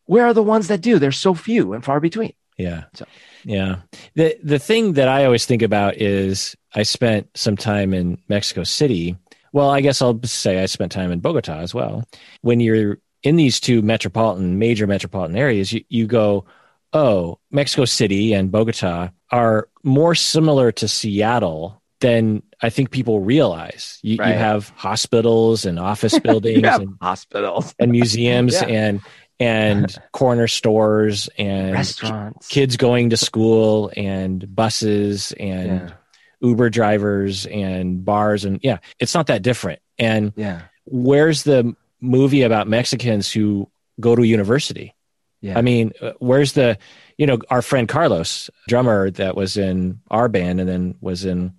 [0.06, 0.98] where are the ones that do?
[0.98, 2.34] They're so few and far between.
[2.58, 2.84] Yeah.
[2.94, 3.06] So.
[3.44, 3.76] Yeah.
[4.14, 8.64] The the thing that I always think about is I spent some time in Mexico
[8.64, 9.16] City.
[9.52, 12.04] Well, I guess I'll say I spent time in Bogota as well.
[12.42, 16.44] When you're in these two metropolitan, major metropolitan areas, you, you go,
[16.92, 23.98] oh, Mexico City and Bogota are more similar to Seattle than I think people realize.
[24.02, 24.28] You, right.
[24.28, 28.66] you have hospitals and office buildings and hospitals and museums yeah.
[28.66, 29.00] and
[29.40, 35.92] and corner stores and restaurants, kids going to school and buses and yeah.
[36.40, 39.80] Uber drivers and bars and yeah, it's not that different.
[39.98, 40.62] And Yeah.
[40.84, 44.94] where's the movie about Mexicans who go to university?
[45.40, 45.58] Yeah.
[45.58, 46.78] I mean, uh, where's the,
[47.16, 51.54] you know, our friend Carlos, drummer that was in our band and then was in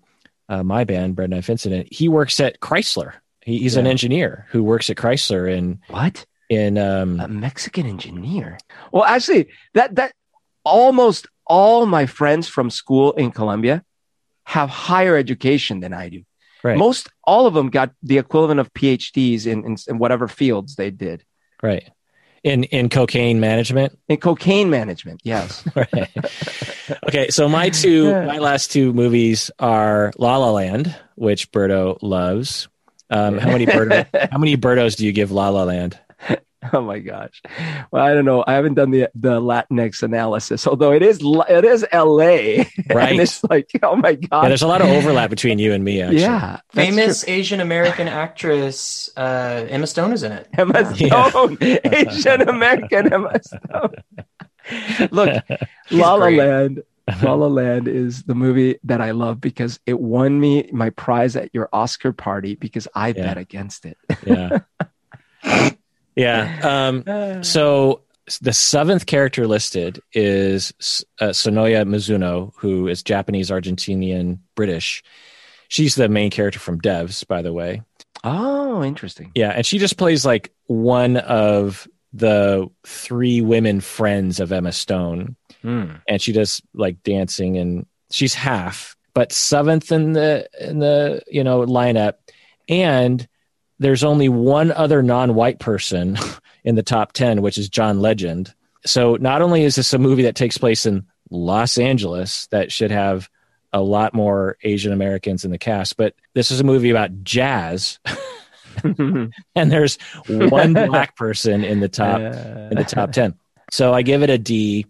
[0.50, 1.92] uh, my band, Bread Knife Incident.
[1.92, 3.14] He works at Chrysler.
[3.42, 6.26] He, he's an engineer who works at Chrysler in what?
[6.50, 8.58] in um, A Mexican engineer.
[8.92, 10.14] Well, actually, that that
[10.64, 13.84] almost all my friends from school in Colombia
[14.46, 16.24] have higher education than I do.
[16.64, 20.76] right, Most all of them got the equivalent of PhDs in, in, in whatever fields
[20.76, 21.24] they did.
[21.62, 21.90] right.
[22.44, 23.98] In in cocaine management.
[24.10, 25.64] In cocaine management, yes.
[25.76, 26.10] Right.
[27.08, 32.68] okay, so my two, my last two movies are La La Land, which Berto loves.
[33.10, 35.98] Um, how many Berto, how many Bertos do you give La La Land?
[36.74, 37.42] oh my gosh.
[37.92, 38.44] Well, I don't know.
[38.46, 42.60] I haven't done the the Latinx analysis, although it is L- it is L.A.
[42.90, 43.12] Right.
[43.12, 44.50] and it's like, oh my Yeah, god.
[44.50, 46.02] there's a lot of overlap between you and me.
[46.02, 46.22] Actually.
[46.22, 47.34] Yeah, Famous true.
[47.34, 50.48] Asian American actress uh, Emma Stone is in it.
[50.58, 51.30] Emma Yeah.
[51.30, 53.94] Stone, Asian American Emma Stone.
[55.12, 55.44] Look,
[55.92, 56.38] La La great.
[56.38, 56.84] Land.
[57.22, 61.36] La La Land is the movie that I love because it won me my prize
[61.36, 63.14] at your Oscar party because I Yeah.
[63.26, 63.98] bet against it.
[64.26, 64.60] yeah,
[66.16, 66.60] yeah.
[67.08, 68.02] Um, so
[68.42, 70.74] the seventh character listed is
[71.20, 75.04] uh, Sonoya Mizuno, who is Japanese, Argentinian, British.
[75.68, 77.82] She's the main character from Devs, by the way.
[78.24, 79.32] oh, interesting.
[79.36, 85.36] Yeah, and she just plays like one of the three women friends of Emma Stone,
[85.64, 85.94] Hmm.
[86.08, 91.44] and she does like dancing, and she's half, but seventh in the in the you
[91.44, 92.14] know lineup,
[92.70, 93.28] and
[93.80, 96.18] there's only one other non-white person
[96.64, 98.54] in the top ten, which is John Legend.
[98.86, 102.92] So not only is this a movie that takes place in Los Angeles that should
[102.92, 103.30] have
[103.72, 108.00] a lot more Asian Americans in the cast, but this is a movie about jazz.
[109.56, 109.98] And there's
[110.28, 113.36] one black person in the top in the top 10
[113.70, 114.86] so i give it a d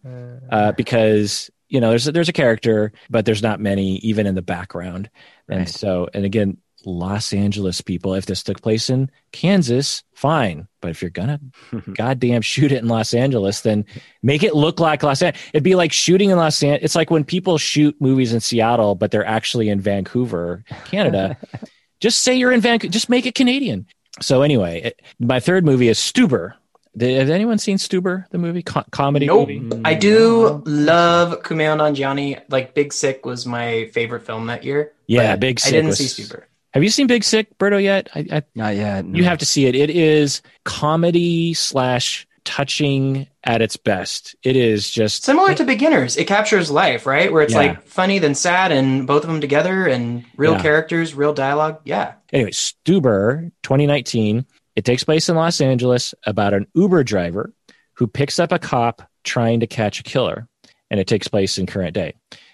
[0.49, 4.35] uh, because you know there's a, there's a character but there's not many even in
[4.35, 5.09] the background.
[5.49, 10.91] And so and again los angeles people if this took place in kansas fine but
[10.91, 11.39] if you're gonna
[11.93, 13.85] goddamn shoot it in los angeles then
[14.21, 17.09] make it look like los angeles it'd be like shooting in los angeles it's like
[17.11, 21.37] when people shoot movies in seattle but they're actually in vancouver canada
[21.99, 22.91] just say you're in Vancouver.
[22.91, 23.87] Just make it Canadian.
[24.19, 26.53] So anyway, it, my third movie is Stuber.
[26.97, 29.47] Did, has anyone seen Stuber, the movie Co- comedy Nope.
[29.47, 29.81] movie?
[29.85, 32.41] I do love Kumail Nanjiani.
[32.49, 34.91] Like Big Sick was my favorite film that year.
[35.07, 36.43] Yeah, but Big I Sick didn't was- see Stuber.
[36.73, 37.81] Have you seen Big Sick, Berto?
[37.81, 38.09] Yet?
[38.15, 39.05] I, I, Not yet.
[39.05, 39.75] You have to see it.
[39.75, 44.35] It is comedy slash touching at its best.
[44.43, 47.31] It is just Similar to Beginners, it captures life, right?
[47.31, 47.59] Where it's Yeah.
[47.59, 50.61] like funny then sad, and both of them together, and real Yeah.
[50.61, 51.79] characters, real dialogue.
[51.85, 52.51] Yeah, anyway.
[52.51, 54.45] Stuber, 2019.
[54.75, 57.53] It takes place in Los Angeles about an Uber driver
[57.93, 60.47] who picks up a cop trying to catch a killer,
[60.89, 62.13] and it takes place in current day.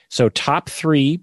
[0.09, 1.21] So, top three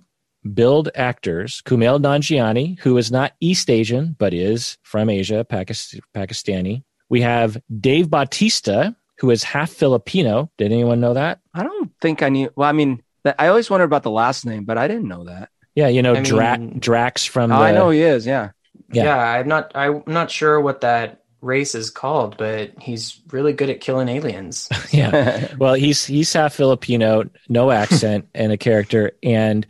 [0.55, 6.82] build actors: Kumail Nanjiani, who is not East Asian but is from Asia, Pakis- Pakistani.
[7.09, 10.51] We have Dave Bautista, who is half Filipino.
[10.59, 11.40] Did anyone know that?
[11.55, 12.51] I don't think I knew.
[12.57, 13.03] Well, I mean,
[13.38, 15.51] I always wondered about the last name, but I didn't know that.
[15.74, 17.53] Yeah, you know I Dra- mean- Drax from.
[17.53, 18.26] Oh, the, I know he is.
[18.26, 18.51] Yeah.
[18.92, 19.05] Yeah.
[19.05, 19.18] yeah.
[19.18, 19.72] I'm not.
[19.74, 24.68] I'm not sure what that race is called, but he's really good at killing aliens.
[24.92, 29.66] Yeah, well, he's he's half Filipino, no accent, and a character, and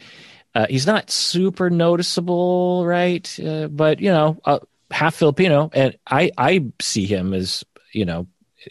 [0.56, 3.38] uh, he's not super noticeable, right?
[3.38, 4.58] Uh, but you know, uh,
[4.90, 8.26] half Filipino, and I I see him as you know,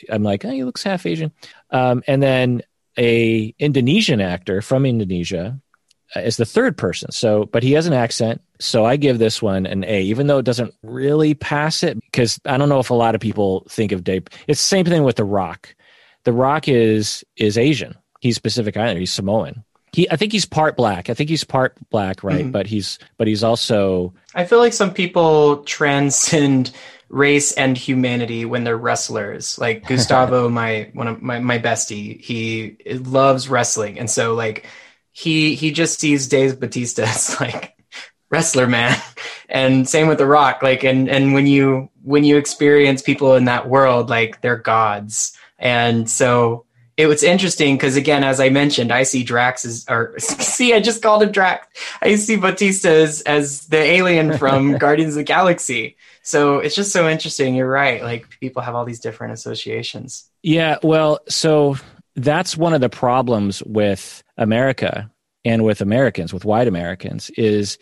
[0.10, 1.32] I'm like, oh, he looks half Asian,
[1.70, 2.64] um, and then
[2.98, 5.62] a Indonesian actor from Indonesia
[6.16, 7.12] uh, is the third person.
[7.12, 8.42] So, but he has an accent.
[8.60, 12.40] So I give this one an A, even though it doesn't really pass it because
[12.46, 14.24] I don't know if a lot of people think of Dave.
[14.48, 15.76] It's the same thing with The Rock.
[16.24, 17.94] The Rock is is Asian.
[18.22, 19.02] He's Pacific Islander.
[19.02, 19.64] He's Samoan.
[19.96, 21.10] He, I think he's part black.
[21.10, 22.43] I think he's part black, right?
[22.43, 22.52] Mhm.
[22.52, 26.72] But he's but he's also I feel like some people transcend
[27.10, 29.58] race and humanity when they're wrestlers.
[29.58, 34.66] Like Gustavo, my one of my, my bestie, he loves wrestling, and so like
[35.14, 37.78] he he just sees Dave Bautista as like
[38.30, 39.02] wrestler man,
[39.48, 40.62] and same with The Rock.
[40.62, 45.38] Like and and when you when you experience people in that world, like they're gods,
[45.58, 46.66] and so
[46.98, 50.80] it was interesting because again, as I mentioned, I see Drax as or see, I
[50.80, 51.68] just called him Drax.
[52.02, 55.98] I see Bautista as, as the alien from Guardians of the Galaxy.
[56.22, 57.54] So it's just so interesting.
[57.56, 58.02] You're right.
[58.02, 60.30] Like people have all these different associations.
[60.41, 61.76] Yeah, well, so
[62.16, 65.12] that's one of the problems with America
[65.43, 67.78] and with Americans, with white Americans, is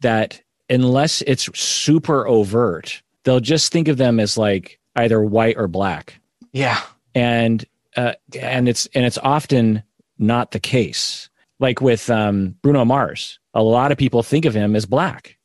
[0.00, 5.68] that unless it's super overt, they'll just think of them as like either white or
[5.68, 6.18] black.
[6.52, 6.80] Yeah.
[7.14, 7.64] And
[7.96, 9.82] uh, and it's and it's often
[10.18, 11.28] not the case.
[11.58, 15.38] Like with um, Bruno Mars, a lot of people think of him as black,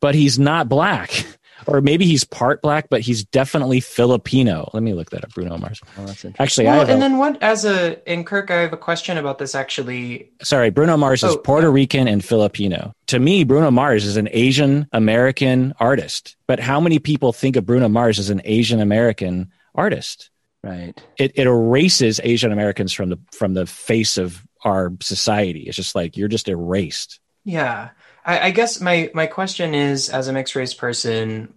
[0.00, 1.24] but he's not black.
[1.66, 4.68] or maybe he's part black, but he's definitely Filipino.
[4.74, 5.30] Let me look that up.
[5.34, 5.80] Bruno Mars.
[5.96, 6.34] Oh, that's interesting.
[6.38, 7.42] Actually, I Well, have and a, then what?
[7.42, 9.54] As a in Kirk, I have a question about this.
[9.54, 12.92] Actually, sorry, Bruno Mars is Oh, Puerto Rican and Filipino.
[13.06, 16.36] To me, Bruno Mars is an Asian American artist.
[16.48, 20.30] But how many people think of Bruno Mars as an Asian American artist?
[20.66, 21.00] Right.
[21.16, 25.60] It, it erases Asian Americans from the from the face of our society.
[25.60, 27.20] It's just like you're just erased.
[27.44, 27.90] yeah.
[28.24, 31.54] I, I guess my my question is, as a mixed race person,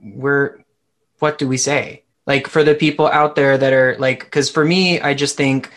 [0.00, 0.64] we're
[1.18, 2.04] what do we say?
[2.26, 5.70] Like for the people out there that are like, because for me, I just think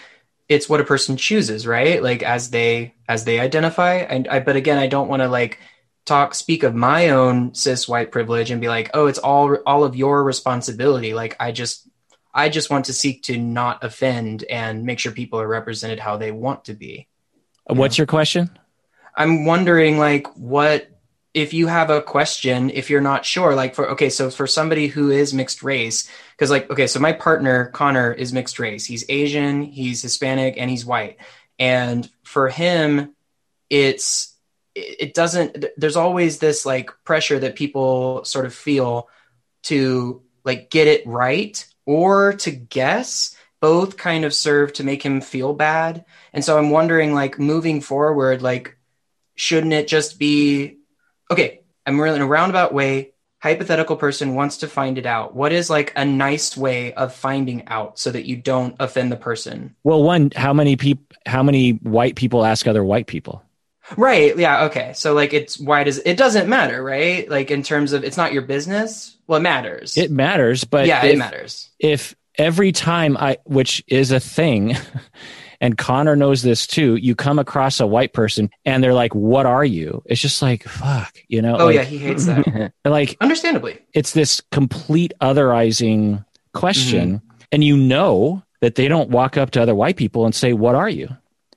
[0.48, 2.02] it's what a person chooses, right?
[2.02, 3.96] Like as they as they identify.
[3.96, 5.60] And I, but again, I don't want to like
[6.06, 9.84] talk speak of my own cis white privilege and be like, oh, it's all all
[9.84, 11.14] of your responsibility.
[11.14, 11.90] Like I just
[12.34, 16.18] I just want to seek to not offend and make sure people are represented how
[16.18, 17.08] they want to be.
[17.70, 18.50] Uh, what's your question?
[19.16, 20.88] I'm wondering like what
[21.34, 24.88] if you have a question if you're not sure like for okay so for somebody
[24.88, 29.06] who is mixed race because like okay so my partner Connor is mixed race he's
[29.10, 31.18] Asian he's Hispanic and he's white
[31.58, 33.16] and for him
[33.70, 34.36] it's
[34.76, 39.08] it it doesn't there's always this like pressure that people sort of feel
[39.64, 45.22] to like get it right or to guess both kind of serve to make him
[45.22, 46.06] feel bad.
[46.34, 48.78] And so i'm wondering like moving forward like
[49.36, 50.78] shouldn't it just be
[51.30, 53.14] okay i'm really in a roundabout way.
[53.42, 55.34] Hypothetical person wants to find it out.
[55.36, 59.16] What is like a nice way of finding out so that you don't offend the
[59.16, 59.76] person?
[59.84, 63.44] Well, one, how many people, how many white people ask other white people?
[63.98, 67.94] Right yeah okay so like it's why does it doesn't matter right like in terms
[67.94, 71.70] of it's not your business well it matters It matters, but yeah if, it matters
[71.80, 74.76] if every time I, which is a thing,
[75.62, 79.46] and Connor knows this too, you come across a white person and they're like, "What
[79.46, 81.58] are you?" It's just like, fuck, you know.
[81.60, 87.46] oh like, yeah he hates that like understandably it's this complete otherizing question, Mm-hmm.
[87.52, 90.76] and you know that they don't walk up to other white people and say, "What
[90.76, 91.10] are you?"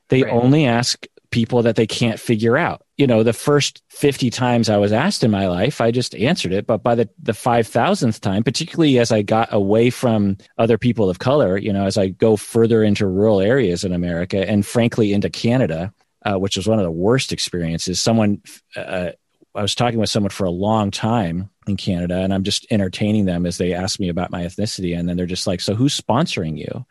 [0.09, 0.33] They Right.
[0.33, 2.83] only ask people that they can't figure out.
[2.97, 6.53] You know, the first 50 times I was asked in my life, I just answered
[6.53, 6.65] it.
[6.65, 11.19] But by the, the 5,000th time, particularly as I got away from other people of
[11.19, 15.29] color, you know, as I go further into rural areas in America and frankly into
[15.29, 15.93] Canada,
[16.25, 18.41] uh, which was one of the worst experiences, someone,
[18.77, 19.11] uh,
[19.57, 23.25] I was talking with someone for a long time in Canada and I'm just entertaining
[23.25, 24.97] them as they ask me about my ethnicity.
[24.97, 26.87] And then they're just like, So who's sponsoring you?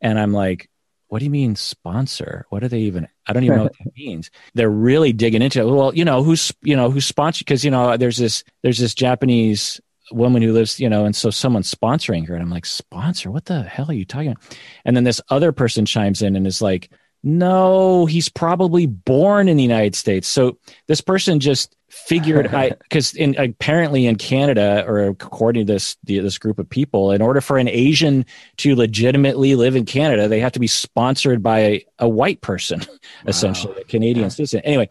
[0.00, 0.70] And I'm like,
[1.08, 2.46] what do you mean sponsor?
[2.50, 3.08] What do they even?
[3.26, 4.30] I don't even know what that means.
[4.54, 5.64] They're really digging into it.
[5.64, 8.94] Well, you know who's you know who's sponsored because you know there's this there's this
[8.94, 9.80] Japanese
[10.10, 13.44] woman who lives you know and so someone's sponsoring her and I'm like sponsor what
[13.44, 14.58] the hell are you talking about?
[14.84, 16.90] And then this other person chimes in and is like
[17.22, 20.28] no he's probably born in the United States.
[20.28, 25.96] So this person just figured I because in apparently in Canada or according to this
[26.04, 28.24] the, this group of people in order for an Asian
[28.58, 32.82] to legitimately live in Canada, they have to be sponsored by a, a white person,
[33.26, 34.60] essentially, a Canadian citizen.
[34.64, 34.88] Anyway,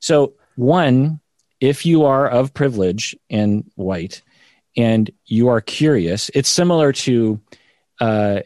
[0.00, 1.20] so one,
[1.60, 4.22] if you are of privilege and white
[4.76, 7.40] and you are curious, it's similar to
[8.00, 8.40] uh,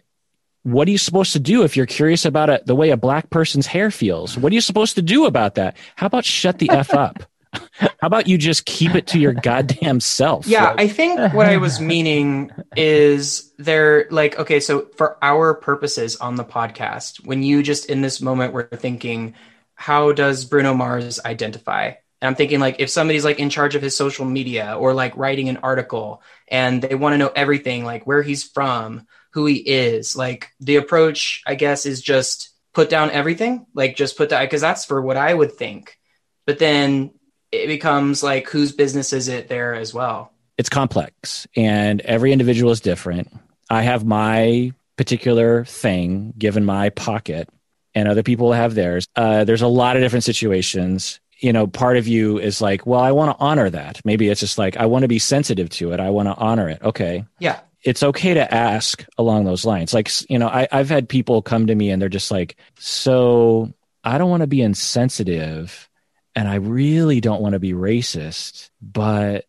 [0.65, 3.31] what are you supposed to do if you're curious about a, the way a black
[3.31, 4.37] person's hair feels?
[4.37, 5.77] What are you supposed to do about that?
[5.95, 7.23] How about shut the F up?
[7.73, 10.47] How about you just keep it to your goddamn self?
[10.47, 15.55] Yeah, Like, I think what I was meaning is they're like, okay, so for our
[15.55, 19.35] purposes on the podcast, when you just in this moment were thinking,
[19.75, 21.93] how does Bruno Mars identify?
[22.21, 25.17] And I'm thinking like if somebody's like in charge of his social media or like
[25.17, 29.57] writing an article and they want to know everything, like where he's from, who he
[29.57, 34.41] is, like the approach, I guess, is just put down everything, like just put that
[34.41, 35.99] because that's for what I would think.
[36.47, 37.13] But then
[37.53, 40.31] it becomes like whose business is it there as well?
[40.57, 43.33] it's complex and every individual is different.
[43.71, 47.49] I have my particular thing given my pocket
[47.95, 49.09] and other people have theirs.
[49.17, 51.21] Uh, there's a lot of different situations.
[51.39, 54.01] You know, part of you is like, well, I want to honor that.
[54.05, 56.01] Maybe it's just like, I want to be sensitive to it.
[56.01, 56.81] I want to honor it.
[56.83, 57.25] Okay.
[57.39, 57.61] Yeah.
[57.85, 59.93] It's okay to ask along those lines.
[59.93, 63.73] Like, you know, I, I've had people come to me and they're just like, so
[64.03, 65.89] I don't want to be insensitive
[66.35, 69.45] and I really don't want to be racist, but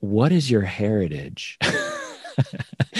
[0.00, 1.58] what is your heritage?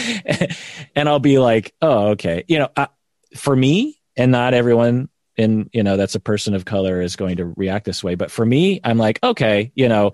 [0.95, 2.45] and I'll be like, oh, okay.
[2.47, 2.89] You know, I,
[3.37, 7.37] for me, and not everyone and you know that's a person of color is going
[7.37, 10.13] to react this way but for me i'm like okay you know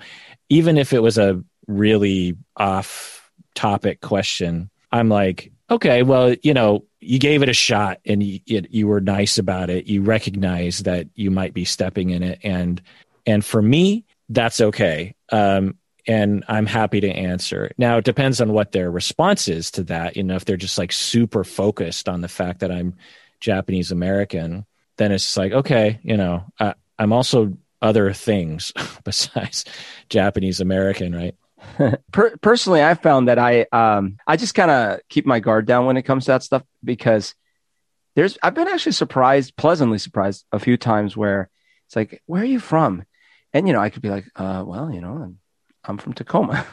[0.48, 3.17] even if it was a really off
[3.59, 8.40] topic question i'm like okay well you know you gave it a shot and you,
[8.47, 9.86] you were nice about it.
[9.86, 12.40] You recognize that you might be stepping in it.
[12.43, 12.82] And
[13.26, 15.14] and for me that's okay.
[15.30, 15.76] Um,
[16.06, 17.70] and i'm happy to answer.
[17.78, 20.16] Now it depends on what their response is to that.
[20.16, 22.94] You know if they're just like super focused on the fact that i'm
[23.40, 24.66] japanese american
[24.97, 28.72] then it's like okay you know I, i'm also other things
[29.05, 29.64] besides
[30.09, 31.36] japanese american right
[32.12, 35.86] per- personally, I found that I um, I just kind of keep my guard down
[35.86, 37.35] when it comes to that stuff because
[38.14, 41.51] there's I've been actually surprised, pleasantly surprised, a few times where
[41.86, 43.05] it's like, "Where are you from?"
[43.52, 45.39] And you know, I could be like, uh, "Well, you know, I'm,
[45.85, 46.66] I'm from Tacoma,"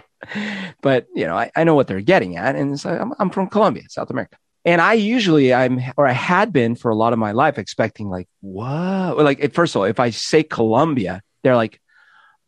[0.82, 3.30] but you know, I, I know what they're getting at, and it's like, I'm, I'm
[3.30, 4.36] from Colombia, South America.
[4.64, 8.10] And I usually I'm or I had been for a lot of my life expecting
[8.10, 11.80] like, whoa, like first of all, if I say Colombia, they're like,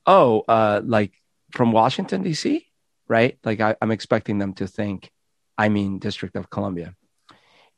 [0.06, 1.12] oh, uh, like
[1.52, 2.66] from Washington D.C.
[3.08, 3.38] Right?
[3.44, 5.10] Like I, am expecting them to think
[5.58, 6.94] I mean District of Columbia,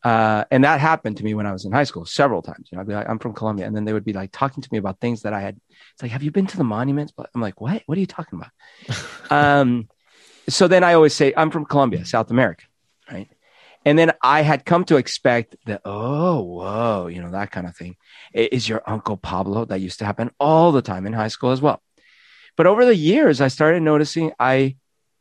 [0.05, 2.69] uh, and that happened to me when I was in high school several times.
[2.71, 4.63] You know, I'd be like, I'm from Columbia, and then they would be like talking
[4.63, 5.57] to me about things that I had.
[5.95, 7.13] It's like, have you been to the monuments?
[7.17, 7.83] But I'm like, what?
[7.87, 9.31] What are you talking about?
[9.31, 9.89] um,
[10.47, 12.65] so then I always say I'm from Colombia, South America,
[13.11, 13.29] right?
[13.87, 17.77] And then I had come to expect that, oh, whoa, you know, that kind of
[17.77, 17.97] thing.
[18.33, 19.67] Is your uncle Pablo?
[19.67, 21.83] That used to happen all the time in high school as well.
[22.57, 24.77] But over the years, I started noticing I,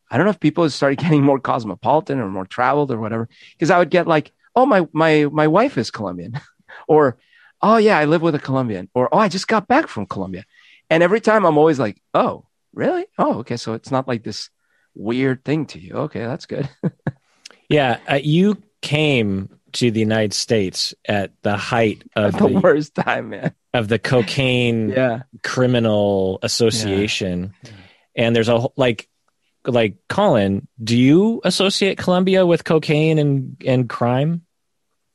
[0.10, 3.72] I don't know if people started getting more cosmopolitan or more traveled or whatever, because
[3.72, 6.40] I would get like, oh, my, my, my wife is Colombian
[6.88, 7.18] or,
[7.62, 10.46] oh yeah, I live with a Colombian or, oh, I just got back from Colombia.
[10.90, 13.06] And every time I'm always like, oh, really?
[13.18, 13.58] Oh, okay.
[13.58, 14.50] So it's not like this
[14.96, 15.94] weird thing to you.
[15.94, 16.20] Okay.
[16.20, 16.70] That's good.
[17.70, 18.00] yeah.
[18.10, 23.30] Uh, you came to the United States at the height of the, the, worst time,
[23.30, 23.54] man.
[23.74, 25.24] Of the cocaine yeah.
[25.44, 27.54] criminal association.
[27.64, 27.72] Yeah.
[28.16, 29.08] And there's a like
[29.66, 34.46] like Collin, do you associate Colombia with cocaine and and crime?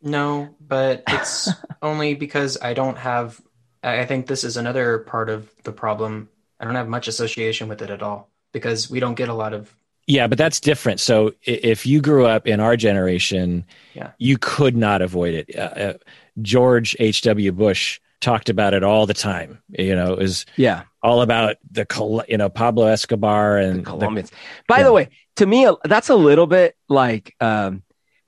[0.01, 1.51] No, but it's
[1.83, 3.41] only because I don't have
[3.83, 6.29] I think this is another part of the problem.
[6.59, 9.55] I don't have much association with it at all because we don't get a lot
[9.55, 9.75] of
[10.09, 11.01] yeah, but that's different.
[11.01, 14.13] So if you grew up in our generation, yeah.
[14.19, 15.55] you could not avoid it.
[15.55, 15.93] Uh, uh,
[16.41, 17.53] George H.W.
[17.53, 19.61] Bush talked about it all the time.
[19.69, 24.31] You know, it was yeah, all about the you know Pablo Escobar and the Colombians.
[24.31, 24.37] The,
[24.67, 24.85] By yeah.
[24.85, 27.83] the way, to me, that's a little bit like um,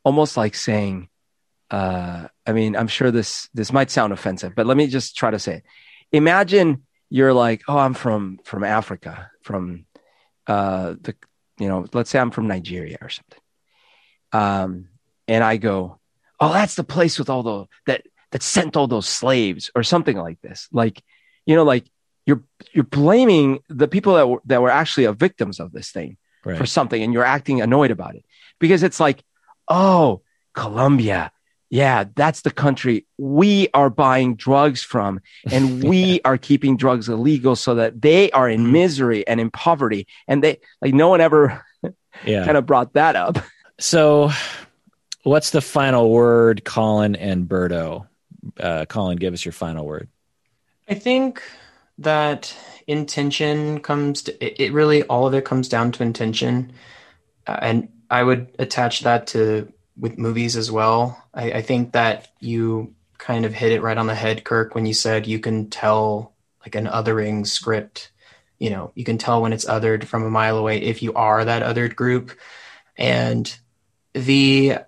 [0.05, 1.09] almost like saying.
[1.71, 5.31] Uh, I mean, I'm sure this this might sound offensive, but let me just try
[5.31, 5.65] to say it.
[6.13, 9.87] Imagine you're like, oh, I'm from from Africa, from
[10.47, 11.15] uh, the
[11.61, 13.39] you know, let's say I'm from Nigeria or something.
[14.33, 14.89] Um,
[15.29, 16.01] and I go,
[16.41, 20.17] oh, that's the place with all the that that sent all those slaves or something
[20.17, 20.69] like this.
[20.73, 21.03] Like,
[21.47, 21.87] you know, like
[22.27, 22.43] you're
[22.73, 26.57] you're blaming the people that were that were actually victims of this thing right.
[26.57, 28.25] for something, and you're acting annoyed about it
[28.59, 29.23] because it's like,
[29.69, 30.23] oh,
[30.55, 31.33] Colombia,
[31.71, 35.21] yeah, that's the country we are buying drugs from,
[35.51, 38.73] and we are keeping drugs illegal so that they are in mm-hmm.
[38.73, 40.07] misery and in poverty.
[40.27, 41.65] And they like no one ever
[42.25, 42.45] yeah.
[42.45, 43.39] kind of brought that up.
[43.83, 44.31] So,
[45.23, 48.07] what's the final word, Collin and Berto?
[48.59, 50.07] Uh, Collin, give us your final word.
[50.87, 51.43] I think
[51.97, 52.55] that
[52.87, 56.73] intention comes to it, it really all of it comes down to intention,
[57.47, 61.23] uh, and I would attach that to with movies as well.
[61.35, 64.87] I, I think that you kind of hit it right on the head, Kirk, when
[64.87, 66.33] you said you can tell
[66.63, 68.11] like an othering script.
[68.59, 71.45] You know, you can tell when it's othered from a mile away if you are
[71.45, 72.33] that othered group.
[72.97, 73.55] And
[74.15, 74.79] the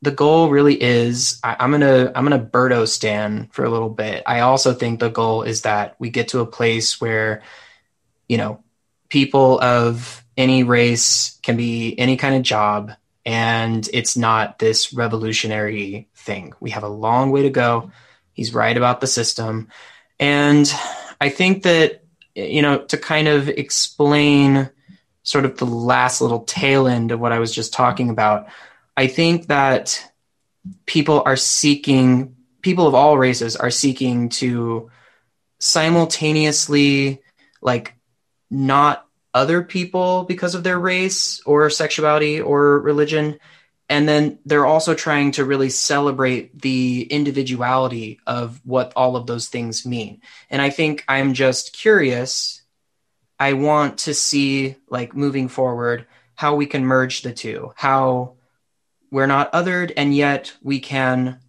[0.00, 4.22] the goal really is I, am gonna I'm gonna Berto stand for a little bit.
[4.26, 7.42] I also think the goal is that we get to a place where,
[8.28, 8.62] you know,
[9.08, 12.92] people of any race can be any kind of job
[13.28, 16.54] and it's not this revolutionary thing.
[16.60, 17.90] We have a long way to go.
[18.32, 19.68] He's right about the system.
[20.18, 20.72] And
[21.20, 24.70] I think that, you know, to kind of explain
[25.24, 28.46] sort of the last little tail end of what I was just talking about,
[28.96, 30.10] I think that
[30.86, 34.90] people are seeking, people of all races are seeking to
[35.58, 37.20] simultaneously,
[37.60, 37.94] like,
[38.50, 43.38] not other people because of their race or sexuality or religion.
[43.88, 49.48] And then they're also trying to really celebrate the individuality of what all of those
[49.48, 50.20] things mean.
[50.50, 52.62] And I think I'm just curious.
[53.38, 58.34] I want to see, like, moving forward, how we can merge the two, how
[59.10, 61.40] we're not othered and yet we can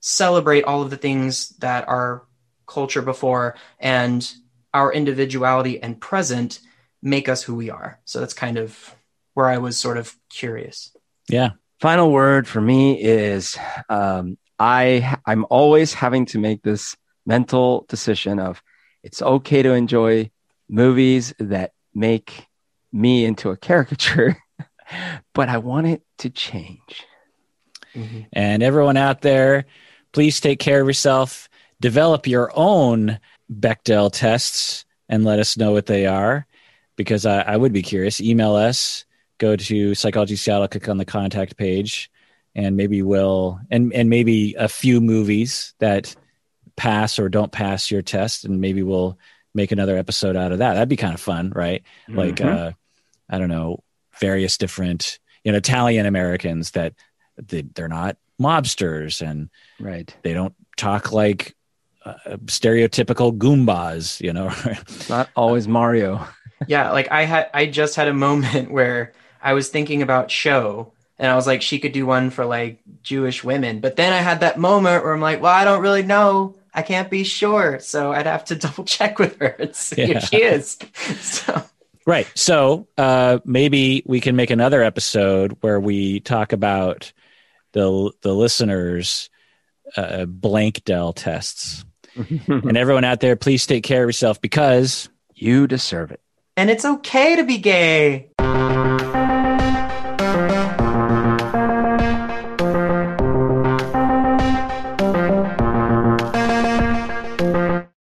[0.00, 2.22] celebrate all of the things that our
[2.66, 4.32] culture before and
[4.72, 6.60] our individuality and present
[7.02, 7.98] make us who we are.
[8.04, 8.94] So that's kind of
[9.34, 10.94] where I was sort of curious.
[11.28, 11.50] Yeah.
[11.80, 13.56] Final word for me is
[13.88, 18.62] um, I I'm always having to make this mental decision of
[19.02, 20.30] it's okay to enjoy
[20.68, 22.46] movies that make
[22.92, 24.36] me into a caricature,
[25.34, 27.06] but I want it to change.
[27.94, 28.20] Mm-hmm.
[28.32, 29.64] And everyone out there,
[30.12, 31.48] please take care of yourself.
[31.80, 33.18] Develop your own
[33.50, 36.46] Bechdel tests and let us know what they are
[37.00, 38.20] because I, I would be curious.
[38.20, 39.04] Email us,
[39.38, 42.10] go to Psychology Seattle, click on the contact page,
[42.54, 46.14] and maybe we'll, and, and maybe a few movies that
[46.76, 49.18] pass or don't pass your test, and maybe we'll
[49.54, 50.74] make another episode out of that.
[50.74, 51.82] That'd be kind of fun, right?
[52.08, 52.18] Mm-hmm.
[52.18, 52.72] Like, uh,
[53.28, 53.82] I don't know,
[54.18, 56.94] various different, you know, Italian Americans that
[57.36, 61.54] they, they're not mobsters and right they don't talk like
[62.06, 62.14] uh,
[62.46, 64.50] stereotypical goombas you know
[65.10, 66.26] not always mario
[66.66, 69.12] yeah like i had i just had a moment where
[69.42, 72.80] i was thinking about show and i was like she could do one for like
[73.02, 76.02] jewish women but then i had that moment where i'm like well i don't really
[76.02, 80.02] know i can't be sure so i'd have to double check with her and see
[80.02, 80.18] yeah.
[80.18, 80.78] if she is
[81.20, 81.62] so
[82.06, 87.12] right so uh, maybe we can make another episode where we talk about
[87.72, 89.30] the the listeners
[89.96, 91.84] uh, Blankdel tests.
[92.16, 96.20] and everyone out there, please take care of yourself because you deserve it.
[96.56, 98.29] And it's okay to be gay.